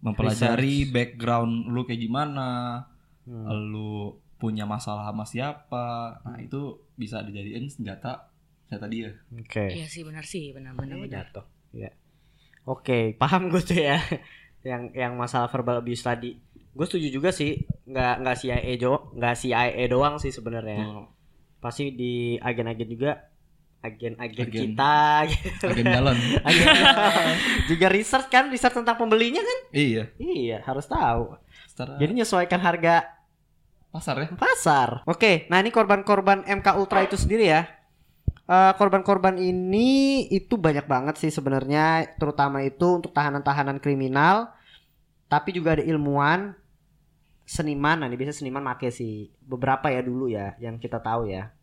mempelajari 0.00 0.84
background 0.86 1.68
lu 1.68 1.82
kayak 1.82 2.02
gimana, 2.02 2.48
Hmm. 3.22 3.46
lu 3.70 4.18
punya 4.34 4.66
masalah 4.66 5.06
sama 5.06 5.22
siapa. 5.22 5.86
Nah, 6.26 6.42
itu 6.42 6.74
bisa 6.92 7.22
dijadiin 7.22 7.70
senjata 7.70 8.26
senjata 8.66 8.90
dia. 8.90 9.14
Oke. 9.32 9.70
Iya 9.70 9.86
sih 9.86 10.02
benar 10.02 10.26
sih 10.26 10.50
benar 10.50 10.74
benar 10.74 10.98
Ini 10.98 11.06
benar. 11.06 11.14
jatuh. 11.30 11.46
Iya. 11.70 11.90
Oke, 12.66 13.14
paham 13.14 13.46
gue 13.46 13.62
tuh 13.62 13.78
ya. 13.78 14.02
yang 14.66 14.90
yang 14.90 15.14
masalah 15.14 15.46
verbal 15.46 15.78
abuse 15.78 16.02
tadi. 16.02 16.34
Gue 16.74 16.86
setuju 16.88 17.14
juga 17.14 17.30
sih, 17.30 17.62
nggak 17.86 18.14
nggak 18.26 18.36
CIA 18.38 18.72
jo, 18.74 19.14
nggak 19.14 19.34
CIA 19.38 19.84
doang 19.86 20.18
sih 20.18 20.34
sebenarnya. 20.34 20.82
Tuh, 20.82 21.06
Pasti 21.62 21.94
di 21.94 22.34
agen-agen 22.42 22.90
juga 22.90 23.22
agen-agen 23.82 24.46
Agen. 24.46 24.54
kita 24.54 25.26
gitu. 25.26 25.66
Agen 25.66 25.86
galon. 25.90 26.18
Agen 26.46 26.66
juga 27.66 27.86
research 27.90 28.30
kan, 28.30 28.46
research 28.48 28.78
tentang 28.78 28.94
pembelinya 28.94 29.42
kan? 29.42 29.58
iya. 29.74 30.08
Iya, 30.16 30.62
harus 30.62 30.86
tahu. 30.86 31.34
Secara 31.66 31.98
Jadi 31.98 32.10
menyesuaikan 32.14 32.60
harga 32.62 33.10
pasar 33.92 34.16
ya. 34.24 34.28
pasar. 34.38 35.02
Oke, 35.04 35.44
nah 35.52 35.60
ini 35.60 35.68
korban-korban 35.68 36.46
MK 36.46 36.78
Ultra 36.78 37.04
itu 37.04 37.18
sendiri 37.18 37.50
ya. 37.50 37.66
Eh, 38.52 38.72
korban-korban 38.74 39.38
ini 39.38 40.26
itu 40.28 40.58
banyak 40.58 40.84
banget 40.90 41.14
sih 41.16 41.30
sebenarnya, 41.30 42.18
terutama 42.18 42.60
itu 42.66 42.98
untuk 42.98 43.14
tahanan-tahanan 43.14 43.78
kriminal, 43.78 44.50
tapi 45.30 45.54
juga 45.54 45.78
ada 45.78 45.84
ilmuwan, 45.86 46.52
seniman. 47.46 48.02
Nah, 48.02 48.06
ini 48.10 48.18
biasa 48.18 48.42
seniman 48.42 48.60
make 48.60 48.90
sih 48.90 49.30
beberapa 49.40 49.88
ya 49.94 50.02
dulu 50.02 50.26
ya, 50.26 50.58
yang 50.58 50.76
kita 50.82 50.98
tahu 50.98 51.30
ya. 51.30 51.54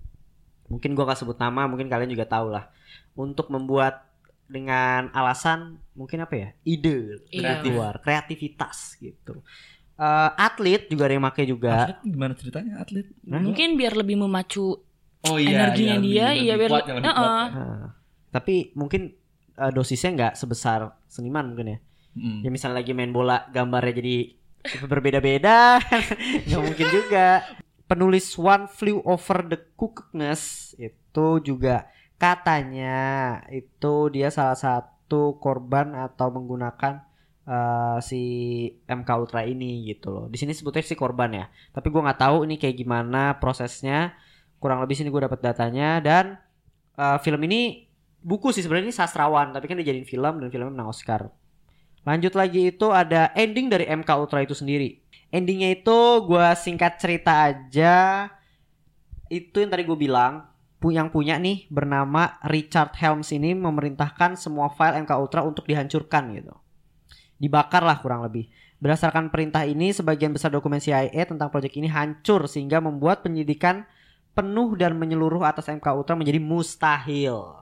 Mungkin 0.70 0.94
gua 0.94 1.10
gak 1.10 1.20
sebut 1.20 1.36
nama, 1.36 1.66
mungkin 1.66 1.90
kalian 1.90 2.10
juga 2.10 2.26
tahu 2.26 2.54
lah. 2.54 2.70
Untuk 3.14 3.50
membuat 3.50 4.06
dengan 4.46 5.10
alasan 5.12 5.78
mungkin 5.94 6.26
apa 6.26 6.34
ya 6.34 6.50
ide 6.64 7.22
Iya. 7.30 7.62
keluar 7.62 8.02
kreativitas 8.02 8.98
gitu 8.98 9.46
Eh, 9.94 10.30
atlet 10.40 10.88
juga 10.88 11.06
ada 11.06 11.14
yang 11.14 11.22
make 11.22 11.44
juga 11.44 11.86
Atlet 11.86 12.00
gimana 12.08 12.32
ceritanya 12.32 12.80
atlet? 12.80 13.04
Mungkin 13.22 13.76
biar 13.76 14.00
lebih 14.00 14.16
memacu 14.16 14.80
Oh 15.20 15.36
energinya 15.36 16.00
dia, 16.00 16.32
iya, 16.32 16.56
biar- 16.56 16.72
kuat, 16.72 16.88
yang 16.88 16.98
lebih 17.04 17.12
kuat 17.12 17.28
ya. 17.28 17.52
Nah, 17.52 17.88
tapi 18.32 18.72
mungkin 18.74 19.12
eh, 19.54 19.72
dosisnya 19.76 20.10
nggak 20.16 20.34
sebesar 20.40 20.96
seniman 21.06 21.52
mungkin 21.52 21.76
ya. 21.76 21.78
Mm. 22.16 22.40
Ya 22.42 22.50
misalnya 22.50 22.80
lagi 22.80 22.96
main 22.96 23.12
bola 23.12 23.44
gambarnya 23.52 24.00
jadi 24.00 24.16
berbeda-beda, 24.92 25.84
nggak 26.48 26.62
mungkin 26.64 26.88
juga. 26.90 27.44
Penulis 27.90 28.38
One 28.38 28.70
Flew 28.70 29.02
Over 29.02 29.50
the 29.50 29.58
Cuckoo's 29.74 30.14
Nest 30.14 30.78
itu 30.78 31.28
juga 31.42 31.90
katanya 32.22 33.00
itu 33.50 34.14
dia 34.14 34.30
salah 34.30 34.54
satu 34.54 35.42
korban 35.42 35.98
atau 35.98 36.30
menggunakan 36.30 37.02
eh, 37.50 37.98
si 38.06 38.22
MK 38.86 39.10
Ultra 39.10 39.42
ini 39.42 39.90
gitu 39.90 40.14
loh. 40.14 40.26
Di 40.30 40.38
sini 40.38 40.54
sebutnya 40.54 40.86
si 40.86 40.94
korban 40.94 41.34
ya. 41.34 41.50
Tapi 41.74 41.90
gua 41.90 42.06
nggak 42.06 42.22
tahu 42.22 42.38
ini 42.46 42.62
kayak 42.62 42.78
gimana 42.78 43.42
prosesnya. 43.42 44.14
Kurang 44.62 44.84
lebih 44.84 44.94
sini 44.94 45.08
gue 45.08 45.24
dapat 45.26 45.42
datanya 45.42 45.98
dan 45.98 46.38
eh, 46.94 47.18
film 47.26 47.42
ini 47.50 47.90
buku 48.22 48.54
sih 48.54 48.62
sebenarnya 48.62 48.92
ini 48.92 48.96
sastrawan 48.96 49.56
tapi 49.56 49.66
kan 49.66 49.80
dijadiin 49.80 50.06
film 50.06 50.44
dan 50.44 50.48
filmnya 50.54 50.70
menang 50.70 50.94
Oscar. 50.94 51.32
Lanjut 52.06 52.38
lagi 52.38 52.72
itu 52.72 52.88
ada 52.94 53.34
ending 53.36 53.68
dari 53.68 53.90
MK 53.90 54.10
Ultra 54.14 54.46
itu 54.46 54.56
sendiri. 54.56 55.04
Endingnya 55.30 55.74
itu 55.78 55.98
gua 56.26 56.58
singkat 56.58 56.98
cerita 56.98 57.50
aja. 57.50 58.28
Itu 59.30 59.62
yang 59.62 59.70
tadi 59.70 59.86
gue 59.86 59.94
bilang 59.94 60.50
yang 60.88 61.12
punya 61.12 61.36
nih 61.36 61.68
bernama 61.68 62.40
Richard 62.48 62.96
Helms 62.96 63.36
ini 63.36 63.52
memerintahkan 63.52 64.40
semua 64.40 64.72
file 64.72 65.04
MK 65.04 65.12
Ultra 65.20 65.44
untuk 65.44 65.68
dihancurkan 65.68 66.32
gitu. 66.40 66.56
Dibakar 67.36 67.84
lah 67.84 68.00
kurang 68.00 68.24
lebih. 68.24 68.48
Berdasarkan 68.80 69.28
perintah 69.28 69.68
ini, 69.68 69.92
sebagian 69.92 70.32
besar 70.32 70.56
dokumen 70.56 70.80
CIA 70.80 71.12
tentang 71.28 71.52
proyek 71.52 71.76
ini 71.76 71.92
hancur 71.92 72.48
sehingga 72.48 72.80
membuat 72.80 73.28
penyidikan 73.28 73.84
penuh 74.32 74.72
dan 74.80 74.96
menyeluruh 74.96 75.44
atas 75.44 75.68
MK 75.68 75.84
Ultra 75.84 76.16
menjadi 76.16 76.40
mustahil. 76.40 77.60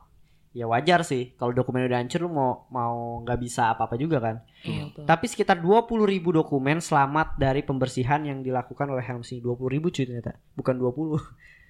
Ya 0.58 0.66
wajar 0.66 1.06
sih 1.06 1.38
kalau 1.38 1.54
dokumen 1.54 1.86
udah 1.86 2.02
hancur 2.02 2.26
lu 2.26 2.34
mau 2.34 2.66
mau 2.74 3.22
nggak 3.22 3.38
bisa 3.38 3.78
apa-apa 3.78 3.94
juga 3.94 4.18
kan. 4.18 4.42
Iya, 4.66 4.90
betul. 4.90 5.06
Tapi 5.06 5.26
sekitar 5.30 5.62
20.000 5.62 5.86
ribu 6.18 6.34
dokumen 6.34 6.82
selamat 6.82 7.38
dari 7.38 7.62
pembersihan 7.62 8.26
yang 8.26 8.42
dilakukan 8.42 8.90
oleh 8.90 9.06
Helms 9.06 9.30
ini. 9.38 9.46
20 9.46 9.54
ribu 9.70 9.94
cuy 9.94 10.10
ternyata, 10.10 10.34
bukan 10.58 10.82
20. 10.82 11.22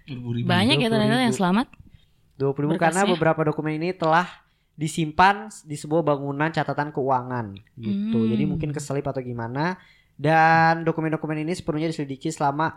Ribu-ribu. 0.08 0.48
Banyak 0.48 0.80
ya 0.80 0.88
20.000. 0.88 0.96
ternyata 0.96 1.24
yang 1.28 1.36
selamat. 1.36 1.68
20 2.40 2.64
ribu 2.64 2.80
karena 2.80 3.04
beberapa 3.04 3.42
dokumen 3.44 3.76
ini 3.76 3.92
telah 3.92 4.24
disimpan 4.80 5.52
di 5.68 5.76
sebuah 5.76 6.08
bangunan 6.08 6.48
catatan 6.48 6.96
keuangan 6.96 7.60
gitu. 7.76 8.18
Hmm. 8.24 8.30
Jadi 8.32 8.44
mungkin 8.48 8.70
keselip 8.72 9.04
atau 9.04 9.20
gimana. 9.20 9.76
Dan 10.16 10.88
dokumen-dokumen 10.88 11.44
ini 11.44 11.54
sepenuhnya 11.54 11.92
diselidiki 11.92 12.32
selama 12.32 12.72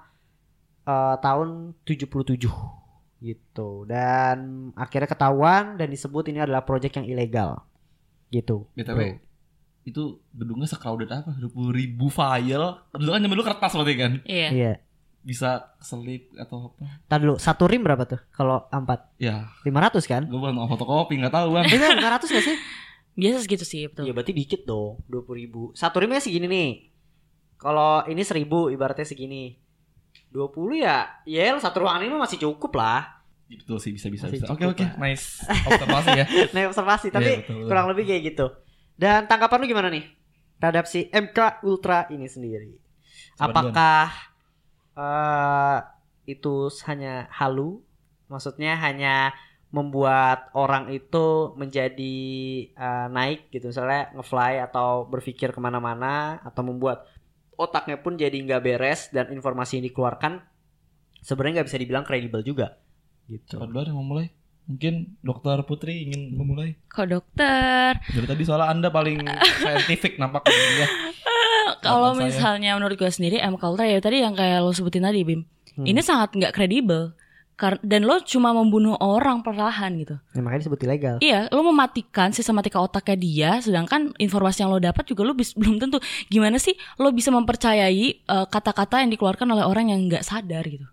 eh, 0.84 1.16
tahun 1.22 1.78
77 1.86 2.79
gitu. 3.20 3.84
Dan 3.84 4.70
akhirnya 4.74 5.08
ketahuan 5.08 5.76
dan 5.76 5.88
disebut 5.92 6.32
ini 6.32 6.40
adalah 6.42 6.64
proyek 6.64 7.00
yang 7.00 7.06
ilegal. 7.06 7.64
Gitu. 8.32 8.66
BTW 8.74 9.20
itu 9.80 10.20
gedungnya 10.36 10.68
secrowded 10.68 11.08
apa? 11.08 11.32
20 11.40 11.72
ribu 11.72 12.12
file. 12.12 12.84
Dulu 12.92 13.10
kan 13.10 13.20
dulu 13.24 13.42
kertas 13.44 13.72
berarti 13.76 13.94
kan. 13.96 14.12
Iya. 14.28 14.48
Iya. 14.52 14.72
Bisa 15.20 15.76
selip 15.84 16.32
atau 16.36 16.72
apa? 16.72 16.84
Tadi 17.04 17.28
dulu, 17.28 17.36
satu 17.36 17.68
rim 17.68 17.84
berapa 17.84 18.08
tuh? 18.08 18.20
Kalau 18.32 18.64
A4? 18.72 19.20
Ya, 19.20 19.52
500 19.68 20.00
kan? 20.08 20.22
gue 20.24 20.38
bukan 20.38 20.56
mau 20.56 20.68
fotokopi 20.68 21.20
nggak 21.20 21.34
tahu 21.34 21.48
bang. 21.60 21.64
Itu 21.68 21.84
500 21.84 22.24
gak 22.24 22.44
sih? 22.44 22.56
Biasa 23.20 23.44
segitu 23.44 23.64
sih, 23.68 23.84
betul. 23.90 24.08
Ya 24.08 24.16
berarti 24.16 24.32
dikit 24.32 24.64
dong, 24.64 25.04
20 25.12 25.40
ribu. 25.44 25.62
Satu 25.76 26.00
rimnya 26.00 26.24
segini 26.24 26.48
nih. 26.48 26.70
Kalau 27.60 28.00
ini 28.08 28.24
1000 28.24 28.48
ibaratnya 28.72 29.04
segini. 29.04 29.60
20 30.30 30.78
ya, 30.78 31.10
ya 31.26 31.58
satu 31.58 31.82
ruangan 31.82 32.06
ini 32.06 32.14
masih 32.14 32.38
cukup 32.38 32.78
lah. 32.78 33.20
Betul 33.50 33.82
sih 33.82 33.90
bisa 33.90 34.06
bisa. 34.06 34.30
Bisa. 34.30 34.46
Oke 34.46 34.62
oke, 34.62 34.86
lah. 34.86 34.94
nice 35.02 35.42
observasi 35.66 36.10
ya. 36.14 36.26
Nah 36.54 36.70
observasi, 36.70 37.08
tapi 37.10 37.26
Iya, 37.26 37.38
betul, 37.42 37.54
betul. 37.58 37.68
kurang 37.68 37.86
lebih 37.90 38.04
kayak 38.06 38.22
gitu. 38.30 38.46
Dan 38.94 39.26
tanggapan 39.26 39.58
lu 39.58 39.66
gimana 39.66 39.88
nih? 39.90 40.06
Terhadap 40.62 40.86
si 40.86 41.10
MK 41.10 41.66
Ultra 41.66 42.06
ini 42.14 42.30
sendiri. 42.30 42.78
Coba 43.34 43.50
Apakah 43.50 44.06
eh 44.94 45.78
itu 46.30 46.70
hanya 46.86 47.26
halu? 47.34 47.82
Maksudnya 48.30 48.78
hanya 48.78 49.34
membuat 49.74 50.50
orang 50.54 50.90
itu 50.94 51.54
menjadi 51.58 52.18
eh, 52.70 53.06
naik 53.10 53.50
gitu 53.50 53.70
misalnya 53.70 54.10
ngefly 54.14 54.62
atau 54.66 55.06
berpikir 55.06 55.50
ke 55.54 55.60
mana-mana 55.62 56.38
atau 56.42 56.62
membuat 56.66 57.06
otaknya 57.60 58.00
pun 58.00 58.16
jadi 58.16 58.32
nggak 58.32 58.62
beres 58.64 59.12
dan 59.12 59.28
informasi 59.28 59.76
yang 59.76 59.92
dikeluarkan 59.92 60.40
sebenarnya 61.20 61.60
nggak 61.60 61.68
bisa 61.68 61.78
dibilang 61.78 62.04
kredibel 62.08 62.40
juga 62.40 62.80
gitu. 63.28 63.60
Coba 63.60 63.68
dulu 63.68 63.84
yang 63.84 63.98
mau 64.00 64.06
mulai. 64.16 64.26
Mungkin 64.70 65.18
dokter 65.20 65.56
Putri 65.66 66.06
ingin 66.06 66.32
memulai. 66.38 66.78
Kok 66.88 67.06
dokter? 67.10 67.98
Dari 67.98 68.26
tadi 68.26 68.42
soalnya 68.46 68.70
anda 68.70 68.88
paling 68.88 69.18
scientific 69.62 70.16
nampak 70.16 70.46
ya. 70.48 70.88
Kalau 71.82 72.14
misalnya 72.14 72.74
menurut 72.78 72.96
gue 72.96 73.10
sendiri 73.10 73.42
MK 73.42 73.62
Ultra 73.62 73.86
ya 73.86 73.98
tadi 73.98 74.22
yang 74.22 74.34
kayak 74.34 74.62
lo 74.62 74.72
sebutin 74.72 75.04
tadi 75.04 75.26
Bim. 75.26 75.42
Hmm. 75.74 75.86
Ini 75.86 76.00
sangat 76.00 76.34
nggak 76.34 76.54
kredibel. 76.54 77.14
Dan 77.84 78.08
lo 78.08 78.16
cuma 78.24 78.56
membunuh 78.56 78.96
orang 78.96 79.44
perlahan 79.44 79.92
gitu. 80.00 80.16
Ya, 80.32 80.40
makanya 80.40 80.64
disebut 80.64 80.80
ilegal. 80.88 81.16
Iya, 81.20 81.52
lo 81.52 81.60
mematikan 81.68 82.32
sistematika 82.32 82.80
otaknya 82.80 83.16
dia, 83.20 83.50
sedangkan 83.60 84.16
informasi 84.16 84.64
yang 84.64 84.72
lo 84.72 84.80
dapat 84.80 85.04
juga 85.04 85.28
lo 85.28 85.36
bis- 85.36 85.52
belum 85.60 85.76
tentu. 85.76 86.00
Gimana 86.32 86.56
sih 86.56 86.72
lo 86.96 87.12
bisa 87.12 87.28
mempercayai 87.28 88.06
eh, 88.24 88.46
kata-kata 88.48 89.04
yang 89.04 89.12
dikeluarkan 89.12 89.48
oleh 89.52 89.64
orang 89.68 89.92
yang 89.92 90.00
nggak 90.08 90.24
sadar 90.24 90.64
gitu? 90.64 90.88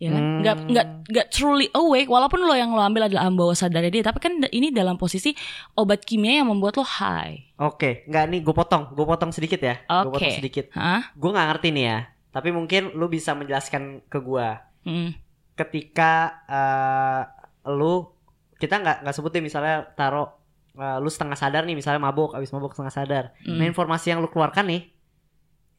Ya 0.00 0.16
kan? 0.16 0.22
Hmm. 0.24 0.38
Nggak 0.40 0.56
nggak 0.72 0.86
nggak 1.12 1.26
truly 1.28 1.68
awake, 1.76 2.08
walaupun 2.08 2.40
lo 2.40 2.56
yang 2.56 2.72
lo 2.72 2.80
ambil 2.80 3.04
adalah 3.04 3.28
bawah 3.28 3.52
sadarnya 3.52 3.92
dia, 3.92 4.00
tapi 4.00 4.16
kan 4.16 4.32
ini 4.48 4.72
dalam 4.72 4.96
posisi 4.96 5.36
obat 5.76 6.08
kimia 6.08 6.40
yang 6.40 6.48
membuat 6.48 6.80
lo 6.80 6.84
high. 6.88 7.52
Oke, 7.60 8.08
nggak 8.08 8.24
nih 8.32 8.40
gue 8.40 8.54
potong, 8.56 8.96
gue 8.96 9.04
potong 9.04 9.28
sedikit 9.28 9.60
ya, 9.60 9.76
gue 9.84 10.08
Oke. 10.08 10.16
potong 10.16 10.36
sedikit. 10.40 10.72
Hah? 10.72 11.12
Gue 11.12 11.30
nggak 11.36 11.46
ngerti 11.52 11.68
nih 11.76 11.84
ya, 11.84 11.98
tapi 12.32 12.48
mungkin 12.48 12.96
lu 12.96 13.12
bisa 13.12 13.36
menjelaskan 13.36 14.00
ke 14.08 14.18
gue. 14.24 14.48
Hmm. 14.88 15.12
Ketika 15.60 16.12
eh, 16.48 17.22
lu 17.68 18.08
kita 18.56 18.80
nggak 18.80 18.96
nggak 19.04 19.14
sebutin 19.16 19.44
misalnya 19.44 19.84
taruh 19.92 20.32
eh, 20.80 20.98
lu 21.04 21.12
setengah 21.12 21.36
sadar 21.36 21.68
nih, 21.68 21.76
misalnya 21.76 22.00
mabuk, 22.00 22.32
abis 22.32 22.48
mabuk 22.56 22.72
setengah 22.72 22.94
sadar. 22.94 23.24
Hmm. 23.44 23.60
Nah 23.60 23.68
informasi 23.68 24.16
yang 24.16 24.24
lu 24.24 24.32
keluarkan 24.32 24.72
nih, 24.72 24.88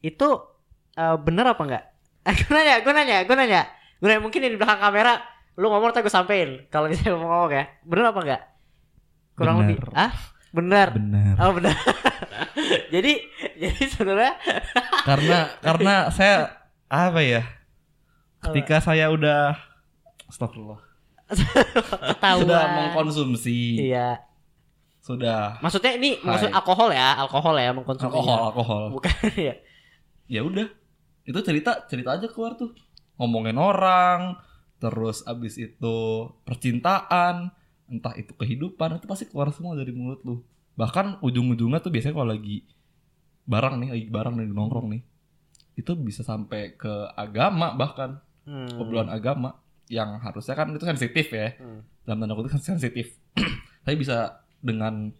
itu 0.06 0.28
eh, 0.94 1.16
bener 1.18 1.50
apa 1.50 1.62
enggak? 1.66 1.84
gue 2.46 2.52
nanya, 2.54 2.76
gue 2.86 2.92
nanya, 2.94 3.18
gue 3.26 3.34
nanya. 3.34 3.62
Gue 3.98 4.06
nanya 4.06 4.22
mungkin 4.22 4.38
di 4.46 4.54
belakang 4.54 4.78
kamera 4.78 5.18
lu 5.58 5.66
ngomong 5.68 5.90
ntar 5.90 6.06
gue 6.06 6.12
sampein. 6.12 6.70
Kalau 6.70 6.86
misalnya 6.86 7.18
lu 7.18 7.18
mau 7.26 7.28
ngomong 7.42 7.52
ya, 7.52 7.64
bener 7.82 8.04
apa 8.08 8.20
enggak? 8.22 8.42
Kurang 9.32 9.56
Bener. 9.64 9.80
lebih, 9.80 9.96
ah? 9.96 10.12
Bener. 10.52 10.88
Benar. 10.92 11.34
Oh 11.40 11.52
benar. 11.56 11.76
jadi 12.94 13.12
jadi 13.56 13.82
sebenarnya 13.88 14.34
karena 15.08 15.38
karena 15.64 15.94
saya 16.12 16.62
apa 17.08 17.20
ya? 17.24 17.42
Ketika 18.42 18.84
saya 18.84 19.08
udah 19.08 19.56
Astagfirullah. 20.32 20.80
Ketahuan. 22.08 22.40
Sudah 22.42 22.62
mengkonsumsi. 22.72 23.58
iya. 23.84 24.20
Sudah 25.02 25.58
Maksudnya 25.58 25.98
ini 25.98 26.14
Hai. 26.16 26.24
maksud 26.24 26.48
alkohol 26.50 26.88
ya, 26.90 27.18
alkohol 27.18 27.54
ya 27.58 27.70
mengkonsumsi. 27.70 28.06
alkohol, 28.14 28.40
alkohol. 28.48 28.82
Bukan 28.94 29.12
ya. 29.50 29.54
Ya 30.26 30.40
udah. 30.40 30.68
Itu 31.22 31.38
cerita 31.42 31.84
cerita 31.86 32.16
aja 32.16 32.26
keluar 32.26 32.56
tuh. 32.56 32.72
ngomongin 33.12 33.54
orang, 33.54 34.34
terus 34.78 35.22
abis 35.22 35.54
itu 35.54 35.96
percintaan, 36.42 37.54
entah 37.86 38.16
itu 38.16 38.34
kehidupan, 38.34 38.98
itu 38.98 39.06
pasti 39.06 39.28
keluar 39.28 39.52
semua 39.52 39.76
dari 39.76 39.94
mulut 39.94 40.24
lu. 40.24 40.42
Bahkan 40.74 41.20
ujung-ujungnya 41.20 41.78
tuh 41.78 41.92
biasanya 41.92 42.16
kalau 42.16 42.32
lagi 42.32 42.66
bareng 43.44 43.78
nih, 43.78 43.88
lagi 43.92 44.06
bareng 44.08 44.34
nih 44.34 44.46
nongkrong 44.48 44.88
nih, 44.90 45.02
itu 45.76 45.92
bisa 45.94 46.22
sampai 46.22 46.74
ke 46.74 46.90
agama 47.14 47.70
bahkan 47.72 48.18
Hmm. 48.42 48.66
obrolan 48.74 49.06
agama 49.06 49.61
yang 49.92 50.16
harusnya 50.18 50.56
kan 50.56 50.72
itu 50.72 50.80
sensitif 50.82 51.28
ya 51.28 51.52
Hmm. 51.60 51.84
dalam 52.02 52.18
tanda 52.18 52.32
kutip 52.32 52.50
kan 52.50 52.62
sensitif 52.64 53.12
tapi 53.84 53.94
bisa 53.94 54.40
dengan 54.58 55.12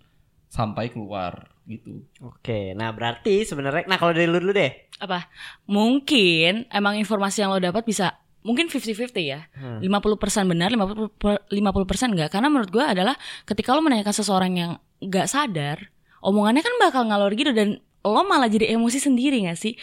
sampai 0.48 0.88
keluar 0.88 1.52
gitu 1.62 2.02
Oke, 2.18 2.72
nah 2.72 2.90
berarti 2.90 3.44
sebenarnya, 3.44 3.86
nah 3.86 3.94
kalau 3.94 4.10
dari 4.10 4.26
lu 4.26 4.36
dulu 4.36 4.50
deh. 4.50 4.90
Apa? 4.98 5.30
Mungkin 5.66 6.68
emang 6.68 6.94
informasi 6.94 7.40
yang 7.40 7.50
lo 7.50 7.58
dapat 7.58 7.82
bisa 7.82 8.18
mungkin 8.42 8.66
50-50 8.66 9.14
ya. 9.22 9.46
Hmm. 9.54 9.78
50% 9.78 10.50
benar, 10.50 10.68
50% 10.68 11.08
per- 11.14 11.42
50% 11.48 12.12
enggak. 12.12 12.28
Karena 12.28 12.50
menurut 12.50 12.68
gue 12.68 12.82
adalah 12.82 13.14
ketika 13.42 13.72
lo 13.72 13.80
menanyakan 13.80 14.12
seseorang 14.12 14.52
yang 14.52 14.72
enggak 14.98 15.26
sadar, 15.26 15.88
omongannya 16.20 16.60
kan 16.60 16.74
bakal 16.76 17.06
ngalor 17.06 17.32
gitu 17.32 17.54
dan 17.54 17.78
lo 18.02 18.22
malah 18.22 18.50
jadi 18.50 18.74
emosi 18.74 18.98
sendiri 18.98 19.46
gak 19.46 19.56
sih? 19.56 19.78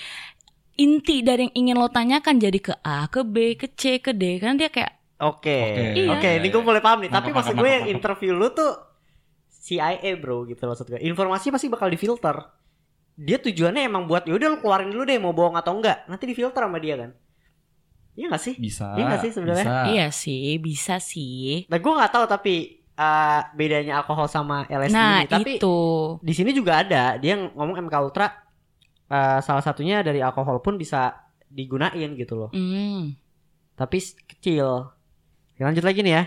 Inti 0.80 1.20
dari 1.20 1.44
yang 1.44 1.54
ingin 1.60 1.76
lo 1.76 1.88
tanyakan 1.88 2.40
jadi 2.40 2.56
ke 2.58 2.74
A, 2.80 3.06
ke 3.06 3.22
B, 3.22 3.54
ke 3.54 3.68
C, 3.70 4.00
ke 4.00 4.12
D. 4.12 4.40
Kan 4.40 4.56
dia 4.56 4.68
kayak 4.68 4.96
Oke, 5.20 5.52
Oke. 5.92 6.08
oke, 6.08 6.24
Iya. 6.24 6.40
ini 6.40 6.48
gue 6.48 6.64
boleh 6.64 6.80
paham 6.80 7.04
nih. 7.04 7.12
Tapi 7.12 7.30
maksud 7.30 7.52
gue 7.54 7.68
yang 7.70 7.86
interview 7.94 8.32
lu 8.32 8.48
tuh 8.50 8.72
CIA 9.52 10.16
bro 10.16 10.48
gitu 10.48 10.64
maksud 10.64 10.88
gue. 10.88 11.00
Informasi 11.02 11.52
pasti 11.52 11.68
bakal 11.68 11.88
difilter. 11.88 12.40
Dia 13.14 13.36
tujuannya 13.36 13.84
emang 13.84 14.08
buat 14.08 14.24
yaudah 14.24 14.48
lu 14.48 14.58
keluarin 14.58 14.88
dulu 14.88 15.04
deh 15.04 15.20
mau 15.20 15.36
bohong 15.36 15.54
atau 15.54 15.76
enggak. 15.76 16.08
Nanti 16.08 16.24
difilter 16.24 16.64
sama 16.64 16.80
dia 16.80 16.96
kan. 16.98 17.12
Iya 18.16 18.26
gak 18.30 18.40
sih? 18.42 18.56
bisa 18.56 18.96
Iya 18.96 19.04
nggak 19.06 19.22
sih 19.22 19.32
sebenarnya? 19.32 19.64
bisa. 19.64 19.84
iya 19.88 20.08
sih, 20.10 20.46
bisa 20.58 20.96
sih. 21.00 21.68
Nah 21.68 21.78
gue 21.78 21.92
nggak 21.94 22.12
tahu 22.12 22.26
tapi 22.26 22.56
uh, 22.94 23.42
bedanya 23.54 24.00
alkohol 24.00 24.28
sama 24.28 24.64
LSD 24.66 24.92
Nah, 24.92 25.20
ini. 25.20 25.28
Tapi 25.28 25.52
itu. 25.56 25.78
di 26.20 26.32
sini 26.32 26.52
juga 26.52 26.80
ada 26.80 27.16
dia 27.16 27.36
ngomong 27.36 27.80
MK 27.82 27.96
Ultra 28.02 28.28
uh, 29.10 29.40
salah 29.40 29.60
satunya 29.60 30.00
dari 30.00 30.20
alkohol 30.20 30.60
pun 30.60 30.76
bisa 30.76 31.14
digunain 31.46 32.14
gitu 32.14 32.38
loh. 32.38 32.50
Hmm. 32.50 33.18
Tapi 33.74 33.98
kecil. 34.26 34.90
Ya, 35.56 35.64
lanjut 35.64 35.82
lagi 35.82 36.00
nih 36.00 36.14
ya. 36.14 36.24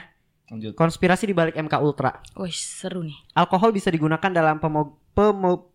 lanjut 0.49 0.75
Konspirasi 0.75 1.25
di 1.25 1.33
balik 1.33 1.57
MK 1.57 1.75
Ultra. 1.79 2.13
Wih, 2.35 2.53
seru 2.53 3.01
nih. 3.01 3.17
Alkohol 3.33 3.71
bisa 3.71 3.89
digunakan 3.89 4.29
dalam 4.29 4.59
pemo, 4.59 5.01
pemo, 5.11 5.73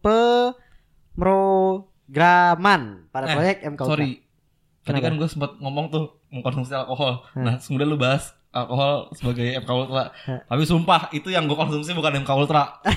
pemrograman 1.18 2.82
pada 3.10 3.26
Eh, 3.26 3.34
proyek 3.34 3.58
MK 3.66 3.80
Ultra. 3.80 3.90
sorry 3.90 4.12
tadi 4.88 5.04
kan 5.04 5.20
gue 5.20 5.28
sempat 5.28 5.60
ngomong 5.60 5.92
tuh 5.92 6.06
mengkonsumsi 6.30 6.72
alkohol 6.72 7.20
Hmm. 7.36 7.44
nah 7.44 7.60
kemudian 7.60 7.90
lu 7.90 8.00
bahas 8.00 8.32
alkohol 8.58 8.94
sebagai 9.12 9.48
MK 9.58 9.70
Ultra 9.70 10.04
tapi 10.44 10.64
sumpah 10.64 11.12
itu 11.12 11.28
yang 11.28 11.46
gue 11.46 11.54
konsumsi 11.54 11.92
bukan 11.92 12.18
MK 12.18 12.32
Ultra 12.34 12.64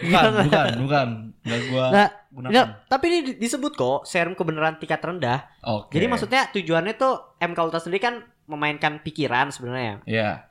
bukan 0.00 0.24
bukan 0.44 0.66
bukan 0.78 1.08
nggak 1.40 1.60
gue 1.64 1.86
Nah, 1.88 2.08
gunakan 2.30 2.66
tapi 2.86 3.04
ini 3.06 3.18
di- 3.24 3.36
disebut 3.38 3.72
kok 3.72 4.04
serum 4.04 4.32
kebenaran 4.32 4.76
tingkat 4.76 5.00
rendah. 5.00 5.48
oke 5.60 5.90
Jadi 5.90 6.06
maksudnya 6.06 6.46
tujuannya 6.48 6.94
tuh 6.94 7.34
MK 7.36 7.58
Ultra 7.58 7.80
sendiri 7.80 7.98
kan 7.98 8.14
memainkan 8.44 9.00
pikiran 9.00 9.48
sebenarnya. 9.48 10.04
ya 10.04 10.44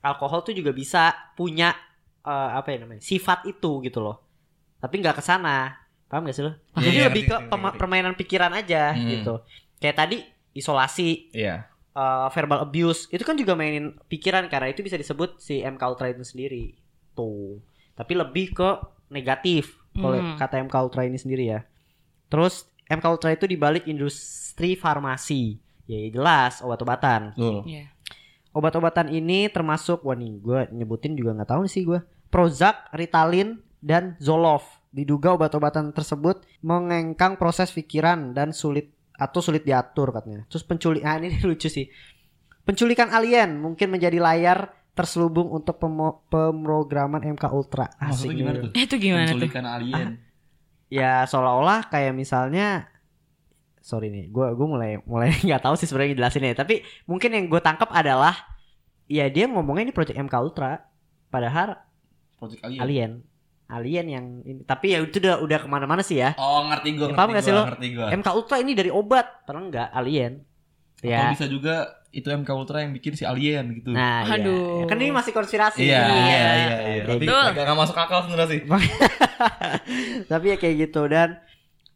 Alkohol 0.00 0.40
tuh 0.42 0.52
juga 0.52 0.70
bisa 0.70 1.16
punya 1.32 1.72
eh, 2.22 2.50
apa 2.52 2.68
ya 2.70 2.78
namanya? 2.78 3.00
sifat 3.00 3.44
itu 3.46 3.80
gitu 3.80 3.98
loh. 3.98 4.20
Tapi 4.76 4.94
nggak 4.98 5.16
ke 5.16 5.22
sana. 5.22 5.80
Paham 6.04 6.24
gak 6.24 6.36
sih 6.36 6.44
lo? 6.44 6.52
Paham. 6.70 6.84
Jadi 6.84 6.92
Iya, 6.94 7.08
lebih 7.08 7.22
ngerti, 7.22 7.32
ke 7.32 7.36
ngerti, 7.42 7.56
ngerti. 7.58 7.78
permainan 7.80 8.14
pikiran 8.14 8.52
aja 8.54 8.92
Hmm. 8.92 9.08
gitu. 9.08 9.34
Kayak 9.76 9.96
tadi 9.98 10.16
isolasi, 10.52 11.32
iya 11.32 11.66
eh, 11.94 12.26
verbal 12.28 12.60
abuse 12.62 13.06
itu 13.08 13.22
kan 13.22 13.34
juga 13.34 13.54
mainin 13.54 13.94
pikiran 14.04 14.46
karena 14.46 14.68
itu 14.68 14.82
bisa 14.82 14.94
disebut 14.94 15.38
si 15.38 15.62
MK 15.62 15.78
Ultra 15.80 16.10
itu 16.10 16.22
sendiri. 16.22 16.74
Tuh. 17.14 17.62
Tapi 17.94 18.12
lebih 18.12 18.52
ke 18.52 18.68
negatif 19.08 19.78
kalau 19.94 20.18
Hmm. 20.18 20.34
kata 20.34 20.58
MK 20.60 20.74
Ultra 20.74 21.06
ini 21.06 21.14
sendiri 21.14 21.46
ya. 21.48 21.62
Terus 22.26 22.66
MK 22.84 23.04
Ultra 23.06 23.30
itu 23.30 23.46
dibalik 23.46 23.86
industri 23.86 24.74
farmasi. 24.74 25.62
Ya 25.86 26.00
jelas 26.10 26.58
obat-obatan. 26.58 27.30
betul 27.32 27.62
Iya. 27.64 27.92
Obat-obatan 28.50 29.10
ini 29.10 29.50
termasuk 29.50 30.06
wah 30.06 30.14
nih 30.14 30.38
gue 30.38 30.60
nyebutin 30.70 31.18
juga 31.18 31.34
nggak 31.34 31.50
tahu 31.50 31.66
sih 31.66 31.82
gue. 31.82 31.98
Prozac, 32.30 32.86
Ritalin, 32.90 33.58
dan 33.78 34.14
Zoloft. 34.18 34.66
Diduga 34.90 35.34
obat-obatan 35.34 35.90
tersebut 35.90 36.42
mengengkang 36.62 37.34
proses 37.34 37.70
pikiran 37.70 38.30
dan 38.30 38.54
sulit 38.54 38.93
atau 39.14 39.38
sulit 39.38 39.62
diatur 39.62 40.10
katanya. 40.10 40.42
Terus 40.46 40.62
penculik, 40.62 41.02
ah 41.02 41.16
ini 41.16 41.38
lucu 41.48 41.66
sih. 41.66 41.86
Penculikan 42.62 43.08
alien 43.08 43.56
mungkin 43.56 43.88
menjadi 43.88 44.18
layar 44.18 44.58
terselubung 44.90 45.50
untuk 45.50 45.76
pemo- 45.76 46.22
pemrograman 46.28 47.20
MK 47.20 47.44
Ultra. 47.48 47.90
maksudnya 47.94 48.14
Asik 48.24 48.30
gimana 48.32 48.56
tuh 48.60 48.70
Eh, 48.72 48.82
Itu 48.82 48.94
gimana 48.96 49.26
tuh? 49.26 49.36
penculikan 49.36 49.66
alien 49.66 50.08
Ya 50.86 51.22
seolah-olah 51.24 51.88
kayak 51.88 52.12
misalnya 52.12 52.86
sorry 53.78 54.08
nih, 54.08 54.30
gue 54.30 54.46
gue 54.50 54.66
mulai 54.66 54.96
mulai 55.04 55.28
nggak 55.44 55.60
tahu 55.60 55.74
sih 55.74 55.84
sebenarnya 55.84 56.16
jelasinnya. 56.16 56.54
Tapi 56.54 56.80
mungkin 57.04 57.30
yang 57.30 57.46
gue 57.46 57.58
tangkap 57.58 57.90
adalah 57.90 58.32
ya 59.04 59.26
dia 59.26 59.44
ngomongnya 59.44 59.84
ini 59.84 59.92
project 59.92 60.16
MK 60.16 60.34
Ultra, 60.34 60.80
padahal 61.28 61.76
project 62.34 62.62
alien 62.62 62.80
alien, 62.80 63.10
alien 63.74 64.06
yang 64.08 64.26
ini. 64.40 64.60
Tapi 64.62 64.86
ya 64.88 64.98
itu 65.00 65.18
udah 65.18 65.38
udah 65.38 65.58
ke 65.58 65.66
mana-mana 65.66 66.00
sih 66.00 66.16
ya. 66.16 66.32
oh 66.34 66.64
ngerti 66.64 66.88
gue 66.92 67.06
Ya, 67.06 67.14
paham 67.14 67.28
nggak 67.30 67.42
sih 67.42 67.50
lo? 67.50 67.62
ngerti 67.66 67.86
gue 67.92 68.06
MK 68.14 68.28
Ultra 68.30 68.56
ini 68.56 68.72
dari 68.72 68.88
obat, 68.88 69.42
padahal 69.42 69.66
enggak 69.66 69.88
alien. 69.90 70.32
atau 70.96 71.10
Ya. 71.10 71.28
bisa 71.28 71.44
juga 71.44 71.74
itu 72.10 72.24
MK 72.24 72.48
Ultra 72.48 72.80
yang 72.80 72.92
bikin 72.92 73.12
si 73.12 73.22
alien 73.22 73.74
gitu 73.74 73.90
Nah, 73.90 74.24
iya. 74.24 74.38
Aduh. 74.38 74.86
kan 74.86 74.96
ini 74.96 75.10
masih 75.10 75.30
konspirasi. 75.30 75.82
iya 75.82 76.00
Iya. 76.00 76.06
iya 76.06 76.22
iya 76.24 76.76
iya 76.88 77.02
tapi 77.04 77.24
Betul. 77.24 77.44
agak 77.44 77.62
nggak 77.62 77.78
masuk 77.78 77.96
akal 77.98 78.18
sebenarnya 78.22 78.48
sih 78.48 78.60
Tapi 80.30 80.44
ya 80.46 80.56
kayak 80.56 80.76
gitu 80.80 81.02
dan 81.04 81.40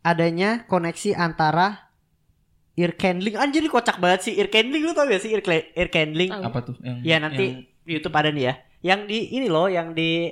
adanya 0.03 0.65
koneksi 0.65 1.15
antara 1.15 1.89
ear 2.75 2.95
candling 2.95 3.35
anjir 3.35 3.59
ini 3.59 3.69
kocak 3.69 3.99
banget 3.99 4.21
sih 4.23 4.35
ear 4.35 4.49
candling 4.49 4.81
lu 4.81 4.93
tau 4.93 5.05
gak 5.05 5.19
sih 5.19 5.31
ear, 5.31 5.43
ear 5.73 5.89
candling 5.89 6.31
apa 6.31 6.59
tuh 6.63 6.79
yang 6.79 7.03
ya 7.03 7.17
nanti 7.19 7.45
yang- 7.49 7.67
YouTube 7.85 8.15
ada 8.15 8.29
nih 8.29 8.45
ya 8.45 8.55
yang 8.85 9.01
di 9.05 9.33
ini 9.33 9.47
loh 9.47 9.67
yang 9.67 9.91
di 9.93 10.31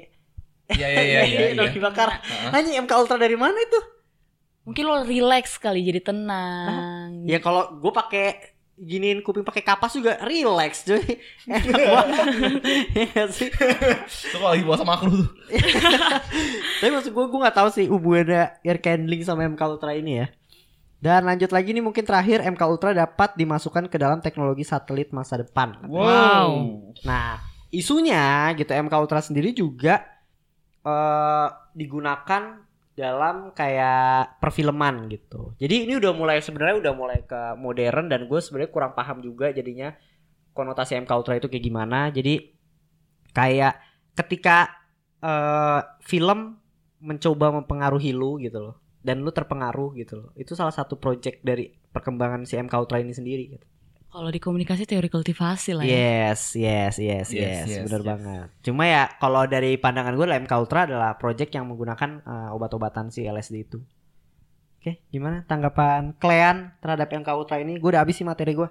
iya 0.74 0.88
iya 0.90 1.02
iya 1.02 1.20
iya, 1.30 1.40
yang 1.54 1.70
iya. 1.70 1.90
Heeh. 1.94 2.50
hanya 2.50 2.70
MK 2.82 2.92
Ultra 2.98 3.16
dari 3.20 3.38
mana 3.38 3.54
itu? 3.54 3.80
Mungkin 4.66 4.82
lo 4.82 5.06
relax 5.06 5.62
kali 5.62 5.86
jadi 5.86 6.02
tenang. 6.02 7.22
ya 7.22 7.38
kalau 7.38 7.78
gue 7.78 7.92
pakai 7.94 8.56
giniin 8.76 9.24
kuping 9.24 9.40
pakai 9.40 9.64
kapas 9.64 9.96
juga 9.96 10.20
relax 10.20 10.84
cuy. 10.84 11.00
Enak 11.48 11.86
banget. 11.86 12.24
Ya 12.98 13.04
nggak 13.08 13.28
sih. 13.32 13.48
Itu 13.48 14.36
kalau 14.36 14.52
lagi 14.52 14.64
puasa 14.66 14.84
makruh 14.84 15.14
tuh. 15.24 15.28
Tapi 16.82 16.90
maksud 16.92 17.12
gue 17.14 17.24
gue 17.24 17.40
nggak 17.40 17.56
tahu 17.56 17.68
sih 17.72 17.86
hubungannya 17.88 18.60
ear 18.66 18.78
candling 18.82 19.22
sama 19.24 19.48
MK 19.48 19.62
Ultra 19.64 19.96
ini 19.96 20.20
ya. 20.20 20.26
Dan 21.00 21.24
lanjut 21.28 21.52
lagi 21.52 21.72
nih 21.72 21.84
mungkin 21.84 22.04
terakhir 22.04 22.44
MK 22.44 22.62
Ultra 22.66 22.90
dapat 22.92 23.36
dimasukkan 23.38 23.88
ke 23.88 23.96
dalam 23.96 24.20
teknologi 24.20 24.64
satelit 24.64 25.12
masa 25.12 25.40
depan. 25.40 25.76
Wow. 25.88 26.90
Nah, 27.04 27.40
isunya 27.72 28.52
gitu 28.56 28.72
MK 28.72 28.92
Ultra 28.92 29.20
sendiri 29.24 29.52
juga 29.56 30.04
eh 30.86 31.48
digunakan 31.74 32.62
dalam 32.96 33.52
kayak 33.52 34.40
perfilman 34.40 35.10
gitu. 35.12 35.52
Jadi 35.60 35.84
ini 35.84 36.00
udah 36.00 36.16
mulai 36.16 36.40
sebenarnya 36.40 36.80
udah 36.80 36.94
mulai 36.96 37.18
ke 37.28 37.58
modern 37.60 38.08
dan 38.08 38.24
gue 38.24 38.40
sebenarnya 38.40 38.72
kurang 38.72 38.92
paham 38.96 39.20
juga 39.20 39.52
jadinya 39.52 39.92
konotasi 40.56 40.96
MK 41.04 41.10
Ultra 41.12 41.36
itu 41.36 41.52
kayak 41.52 41.64
gimana. 41.66 42.08
Jadi 42.08 42.40
kayak 43.36 43.76
ketika 44.16 44.72
eh 45.20 45.80
film 46.06 46.56
mencoba 47.04 47.52
mempengaruhi 47.52 48.16
lu 48.16 48.40
gitu 48.40 48.58
loh 48.62 48.76
dan 49.04 49.20
lu 49.20 49.28
terpengaruh 49.28 49.92
gitu 50.00 50.14
loh. 50.16 50.30
Itu 50.32 50.56
salah 50.56 50.72
satu 50.72 50.96
project 50.96 51.44
dari 51.44 51.68
perkembangan 51.68 52.48
si 52.48 52.56
MK 52.56 52.72
Ultra 52.72 53.02
ini 53.04 53.12
sendiri 53.12 53.44
gitu. 53.52 53.66
Kalau 54.16 54.32
di 54.32 54.40
komunikasi 54.40 54.88
teori 54.88 55.12
kultivasi 55.12 55.76
lah 55.76 55.84
ya. 55.84 55.92
Yes, 55.92 56.56
yes, 56.56 56.96
yes, 56.96 57.28
yes, 57.28 57.36
Yes, 57.36 57.64
yes, 57.68 57.84
bener 57.84 58.00
yes. 58.00 58.08
banget. 58.08 58.46
Cuma 58.64 58.82
ya 58.88 59.12
kalau 59.20 59.44
dari 59.44 59.76
pandangan 59.76 60.16
gue 60.16 60.24
MK 60.24 60.52
Ultra 60.56 60.88
adalah 60.88 61.20
project 61.20 61.52
yang 61.52 61.68
menggunakan 61.68 62.24
eh, 62.24 62.48
obat-obatan 62.56 63.12
si 63.12 63.28
LSD 63.28 63.56
itu. 63.68 63.78
Oke, 64.80 65.04
gimana 65.12 65.44
tanggapan 65.44 66.16
Klean 66.16 66.78
terhadap 66.80 67.12
MK 67.12 67.28
Ultra 67.28 67.60
ini? 67.60 67.76
Gue 67.76 67.92
udah 67.92 68.06
habis 68.06 68.16
sih 68.16 68.24
materi 68.24 68.56
gue. 68.56 68.68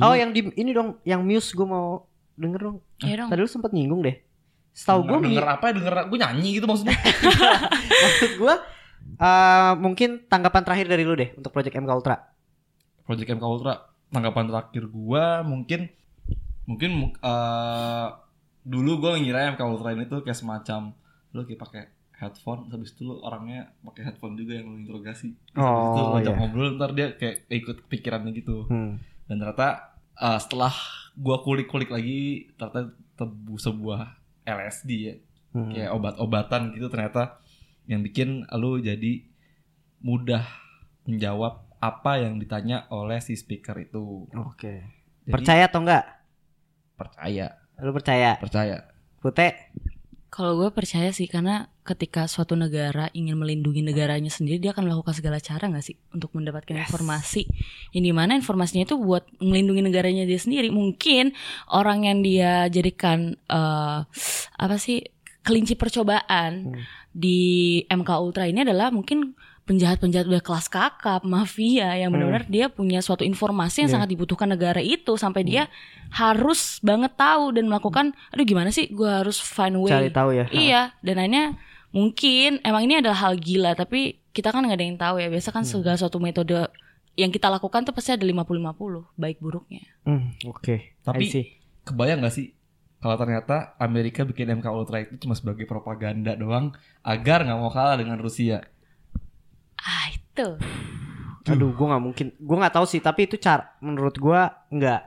Oh, 0.00 0.14
yang 0.16 0.32
di 0.32 0.48
ini 0.56 0.70
dong, 0.72 0.96
yang 1.04 1.20
Muse 1.20 1.52
gue 1.52 1.66
mau 1.68 2.08
denger 2.40 2.60
dong. 2.72 2.76
Iya 3.04 3.26
dong. 3.26 3.28
Tadi 3.28 3.40
lu 3.44 3.50
sempet 3.50 3.72
nyinggung 3.76 4.00
deh. 4.00 4.16
Setahu 4.76 5.08
gue 5.08 5.18
denger, 5.32 5.44
apa 5.44 5.72
ya 5.72 5.72
denger 5.80 5.94
gue 6.12 6.18
nyanyi 6.20 6.60
gitu 6.60 6.68
maksudnya 6.68 6.92
maksud 8.04 8.32
gue 8.36 8.54
eh, 9.16 9.72
mungkin 9.80 10.28
tanggapan 10.28 10.62
terakhir 10.68 10.86
dari 10.92 11.00
lu 11.08 11.16
deh 11.16 11.32
untuk 11.36 11.52
project 11.52 11.76
MK 11.76 11.90
Ultra. 11.92 12.16
Project 13.08 13.28
MK 13.40 13.44
Ultra 13.44 13.95
tanggapan 14.16 14.48
terakhir 14.48 14.88
gua 14.88 15.24
mungkin 15.42 15.92
mungkin 16.64 17.12
eh 17.14 18.08
dulu 18.64 18.98
gua 18.98 19.14
ngira 19.14 19.52
MK 19.52 19.60
Ultra 19.62 19.92
ini 19.92 20.04
tuh 20.04 20.20
kayak 20.20 20.34
semacam 20.34 20.90
lu 21.30 21.44
kayak 21.44 21.60
pakai 21.60 21.82
headphone 22.16 22.66
habis 22.66 22.90
itu 22.90 23.04
lu 23.04 23.20
orangnya 23.20 23.76
pakai 23.78 24.08
headphone 24.08 24.34
juga 24.34 24.56
yang 24.56 24.66
lu 24.66 24.80
interogasi 24.80 25.36
Oh, 25.52 25.60
habis 25.62 25.86
itu 25.86 26.02
ngajak 26.08 26.32
iya. 26.32 26.38
ngobrol 26.40 26.68
ntar 26.74 26.90
dia 26.90 27.06
kayak 27.12 27.36
ikut 27.46 27.76
pikirannya 27.86 28.32
gitu 28.32 28.64
Hmm. 28.66 28.96
dan 29.28 29.36
ternyata 29.36 29.68
uh, 30.16 30.40
setelah 30.40 30.72
gua 31.14 31.40
kulik-kulik 31.40 31.88
lagi 31.88 32.48
ternyata 32.56 32.90
tebu 33.14 33.54
sebuah 33.56 34.16
LSD 34.42 34.90
ya 34.96 35.14
Hmm. 35.52 35.72
kayak 35.72 35.88
obat-obatan 35.90 36.72
gitu 36.72 36.88
ternyata 36.88 37.40
yang 37.84 38.00
bikin 38.00 38.44
lu 38.50 38.76
jadi 38.76 39.24
mudah 39.98 40.44
menjawab 41.04 41.65
apa 41.78 42.18
yang 42.18 42.36
ditanya 42.36 42.88
oleh 42.88 43.20
si 43.20 43.34
speaker 43.34 43.76
itu 43.78 44.26
Oke. 44.32 44.74
Jadi, 45.24 45.32
Percaya 45.32 45.64
atau 45.66 45.80
enggak? 45.82 46.04
percaya 46.94 47.46
Lu 47.76 47.92
percaya? 47.92 48.40
percaya 48.40 48.88
Pute? 49.20 49.52
Kalau 50.26 50.58
gue 50.58 50.68
percaya 50.68 51.12
sih 51.12 51.28
karena 51.28 51.72
ketika 51.80 52.28
suatu 52.28 52.58
negara 52.58 53.08
ingin 53.12 53.36
melindungi 53.36 53.80
negaranya 53.80 54.28
sendiri 54.28 54.58
dia 54.58 54.72
akan 54.74 54.84
melakukan 54.84 55.16
segala 55.16 55.40
cara 55.40 55.64
nggak 55.66 55.84
sih 55.84 55.96
untuk 56.12 56.34
mendapatkan 56.34 56.76
informasi 56.76 57.46
yang 57.92 58.04
di 58.04 58.12
mana 58.12 58.36
informasinya 58.36 58.84
itu 58.84 58.98
buat 58.98 59.24
melindungi 59.38 59.86
negaranya 59.86 60.24
dia 60.24 60.36
sendiri 60.36 60.68
mungkin 60.68 61.32
orang 61.70 62.04
yang 62.04 62.18
dia 62.20 62.66
jadikan 62.68 63.32
eh, 63.38 63.98
apa 64.56 64.76
sih 64.76 65.04
kelinci 65.40 65.78
percobaan 65.78 66.74
Hmm. 66.74 66.82
di 67.14 67.38
MK 67.86 68.10
Ultra 68.18 68.44
ini 68.44 68.66
adalah 68.66 68.90
mungkin 68.90 69.32
penjahat-penjahat 69.66 70.26
udah 70.26 70.40
kelas 70.40 70.66
kakap 70.66 71.22
mafia 71.22 71.90
yang 71.92 72.08
benar-benar 72.08 72.46
dia 72.46 72.70
punya 72.70 73.02
suatu 73.02 73.22
informasi 73.22 73.82
yang 73.82 73.90
Iya. 73.90 73.94
sangat 73.98 74.08
dibutuhkan 74.08 74.46
negara 74.46 74.78
itu 74.78 75.18
sampai 75.18 75.42
dia 75.42 75.66
harus 76.08 76.78
banget 76.80 77.12
tahu 77.14 77.50
dan 77.50 77.66
melakukan 77.66 78.14
aduh 78.30 78.46
gimana 78.46 78.70
sih 78.70 78.86
gue 78.88 79.10
harus 79.10 79.36
find 79.36 79.74
way 79.76 79.90
Cari 79.90 80.10
tahu 80.10 80.30
ya. 80.32 80.46
Iya, 80.48 80.82
dan 81.02 81.14
akhirnya 81.18 81.44
mungkin 81.90 82.62
emang 82.62 82.82
ini 82.84 83.00
adalah 83.00 83.18
hal 83.20 83.34
gila, 83.36 83.74
tapi 83.74 84.22
kita 84.30 84.52
kan 84.52 84.62
nggak 84.62 84.76
ada 84.76 84.86
yang 84.86 84.96
tahu 84.96 85.16
ya. 85.16 85.26
Biasa 85.26 85.48
kan 85.50 85.64
segala 85.64 85.96
suatu 85.96 86.20
metode 86.20 86.68
yang 87.16 87.32
kita 87.32 87.48
lakukan 87.48 87.82
tuh 87.82 87.90
pasti 87.90 88.12
ada 88.12 88.22
50-50, 88.22 88.76
baik 89.14 89.40
buruknya. 89.40 89.82
Hmm, 90.04 90.36
Oke. 90.44 90.94
Tapi- 91.00 91.24
I 91.24 91.32
see. 91.32 91.46
kebayang 91.82 92.20
gak 92.20 92.34
sih 92.34 92.50
kalau 92.96 93.14
ternyata 93.14 93.78
Amerika 93.78 94.22
bikin 94.22 94.50
MK 94.52 94.66
Ultra 94.68 94.98
itu 95.00 95.16
cuma 95.16 95.32
sebagai 95.32 95.64
propaganda 95.64 96.34
doang 96.34 96.74
agar 97.00 97.42
nggak 97.42 97.56
mau 97.56 97.70
kalah 97.70 97.94
dengan 97.94 98.18
Rusia 98.18 98.66
Ah, 99.86 100.10
itu. 100.10 100.48
Aduh, 101.46 101.70
gue 101.70 101.86
nggak 101.86 102.02
mungkin. 102.02 102.26
Gue 102.36 102.56
nggak 102.58 102.74
tahu 102.74 102.84
sih. 102.84 102.98
Tapi 102.98 103.24
itu 103.24 103.38
cara. 103.38 103.78
Menurut 103.78 104.14
gue 104.14 104.40
nggak. 104.72 105.00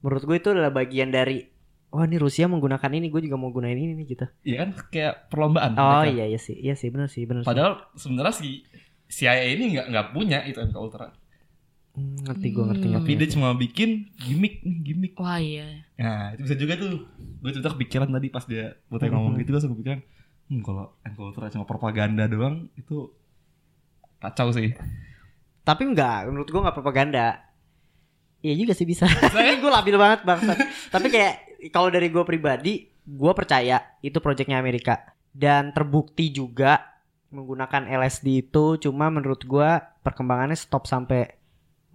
Menurut 0.00 0.22
gue 0.22 0.36
itu 0.38 0.48
adalah 0.48 0.72
bagian 0.72 1.08
dari. 1.08 1.44
Wah 1.88 2.04
ini 2.04 2.16
Rusia 2.16 2.48
menggunakan 2.48 2.88
ini. 2.90 3.06
Gue 3.06 3.20
juga 3.20 3.36
mau 3.36 3.48
gunain 3.48 3.76
ini 3.76 3.92
nih 3.94 4.06
gitu. 4.08 4.26
Iya 4.42 4.56
kan 4.64 4.70
kayak 4.88 5.28
perlombaan 5.28 5.76
Oh 5.76 6.02
mereka. 6.02 6.10
iya 6.10 6.24
iya 6.26 6.40
sih. 6.40 6.56
Iya 6.56 6.74
sih 6.74 6.88
benar 6.88 7.06
sih 7.06 7.22
benar. 7.22 7.44
sih. 7.44 7.48
Padahal 7.48 7.72
sebenarnya 7.94 8.34
si 8.34 8.48
CIA 9.06 9.52
ini 9.52 9.76
nggak 9.76 9.86
nggak 9.92 10.06
punya 10.10 10.40
itu 10.42 10.58
MK 10.58 10.74
Ultra. 10.74 11.12
Hmm, 11.94 12.18
ngerti 12.26 12.46
gue 12.50 12.64
ngerti 12.64 12.86
Hmm. 12.88 12.92
ngerti. 12.98 13.06
Tapi 13.06 13.20
dia 13.20 13.28
cuma 13.30 13.48
bikin 13.54 13.90
gimmick 14.16 14.54
nih 14.60 14.76
gimmick. 14.82 15.12
Wah 15.14 15.38
iya. 15.38 15.86
Nah 15.94 16.34
itu 16.34 16.42
bisa 16.42 16.56
juga 16.56 16.74
tuh. 16.74 17.06
Gue 17.38 17.50
tuh 17.52 17.62
kepikiran 17.62 18.08
tadi 18.10 18.26
pas 18.28 18.42
dia 18.42 18.74
Putih 18.88 19.12
ngomong 19.12 19.38
gitu 19.38 19.52
gue 19.52 19.58
langsung 19.60 19.76
kepikiran. 19.76 20.00
Hmm, 20.44 20.60
kalau 20.60 20.84
MK 21.04 21.18
Ultra 21.20 21.46
cuma 21.48 21.64
propaganda 21.64 22.24
doang 22.26 22.66
itu 22.74 23.12
kacau 24.30 24.48
sih. 24.54 24.72
Tapi 25.64 25.82
enggak. 25.88 26.28
Menurut 26.28 26.48
gue 26.48 26.60
nggak 26.60 26.76
propaganda. 26.76 27.40
Iya 28.44 28.54
juga 28.60 28.76
sih 28.76 28.84
bisa. 28.84 29.08
gue 29.62 29.70
labil 29.72 29.96
banget 29.96 30.20
bangsat. 30.28 30.58
Tapi 30.92 31.08
kayak 31.08 31.34
kalau 31.72 31.88
dari 31.88 32.12
gue 32.12 32.24
pribadi, 32.28 32.88
gue 33.04 33.32
percaya 33.32 33.96
itu 34.04 34.20
proyeknya 34.20 34.60
Amerika 34.60 35.16
dan 35.32 35.72
terbukti 35.72 36.28
juga 36.28 37.00
menggunakan 37.32 37.88
LSD 37.88 38.48
itu. 38.48 38.76
Cuma 38.76 39.08
menurut 39.08 39.40
gue 39.40 39.68
perkembangannya 40.04 40.56
stop 40.60 40.84
sampai 40.84 41.40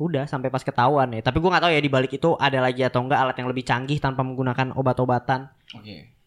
udah 0.01 0.25
sampai 0.25 0.49
pas 0.49 0.65
ketahuan 0.65 1.13
ya. 1.13 1.21
Tapi 1.21 1.37
gue 1.37 1.49
nggak 1.53 1.63
tahu 1.69 1.73
ya 1.75 1.81
di 1.85 1.91
balik 1.91 2.17
itu 2.17 2.33
ada 2.41 2.57
lagi 2.65 2.81
atau 2.81 3.05
enggak 3.05 3.19
alat 3.21 3.35
yang 3.37 3.49
lebih 3.53 3.63
canggih 3.67 4.01
tanpa 4.01 4.25
menggunakan 4.25 4.73
obat-obatan 4.73 5.53
Oke. 5.77 6.17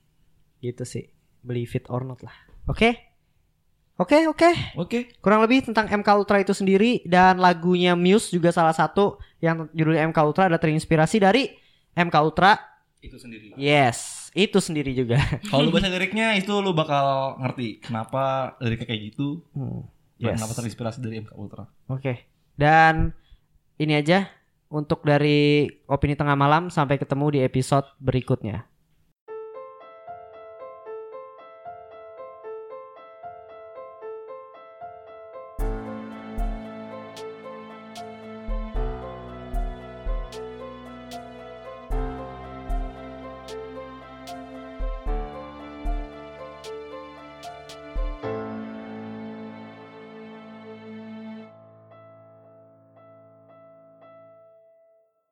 gitu 0.63 0.87
sih. 0.87 1.11
Believe 1.43 1.75
it 1.75 1.91
or 1.91 2.07
not 2.07 2.23
lah. 2.23 2.37
Oke. 2.71 3.12
Oke, 3.97 4.25
oke. 4.25 4.51
Oke. 4.75 4.99
Kurang 5.21 5.45
lebih 5.45 5.63
tentang 5.63 5.85
MK 5.87 6.09
Ultra 6.17 6.41
itu 6.41 6.51
sendiri 6.51 7.05
dan 7.05 7.37
lagunya 7.37 7.93
Muse 7.93 8.33
juga 8.33 8.49
salah 8.49 8.73
satu 8.73 9.21
yang 9.39 9.69
judulnya 9.71 10.09
MK 10.09 10.19
Ultra 10.19 10.49
ada 10.49 10.57
terinspirasi 10.57 11.21
dari 11.21 11.53
MK 11.93 12.15
Ultra. 12.19 12.57
Itu 12.99 13.21
sendiri. 13.21 13.53
Yes, 13.55 14.31
itu 14.33 14.59
sendiri 14.59 14.95
juga. 14.95 15.21
Kalau 15.51 15.67
lu 15.67 15.71
baca 15.71 15.87
liriknya 15.87 16.33
itu 16.35 16.51
lu 16.59 16.73
bakal 16.73 17.37
ngerti 17.39 17.83
kenapa 17.83 18.55
liriknya 18.59 18.87
kayak 18.89 19.03
gitu 19.13 19.43
Hmm, 19.53 19.85
Yes. 20.17 20.39
kenapa 20.39 20.53
terinspirasi 20.57 20.99
dari 20.99 21.21
MK 21.21 21.33
Ultra. 21.35 21.67
Oke. 21.87 22.27
Dan 22.57 23.13
ini 23.77 23.93
aja 23.93 24.31
untuk 24.71 25.05
dari 25.05 25.69
opini 25.85 26.17
tengah 26.17 26.33
malam 26.33 26.73
sampai 26.73 26.97
ketemu 26.97 27.27
di 27.29 27.41
episode 27.43 27.85
berikutnya. 27.99 28.65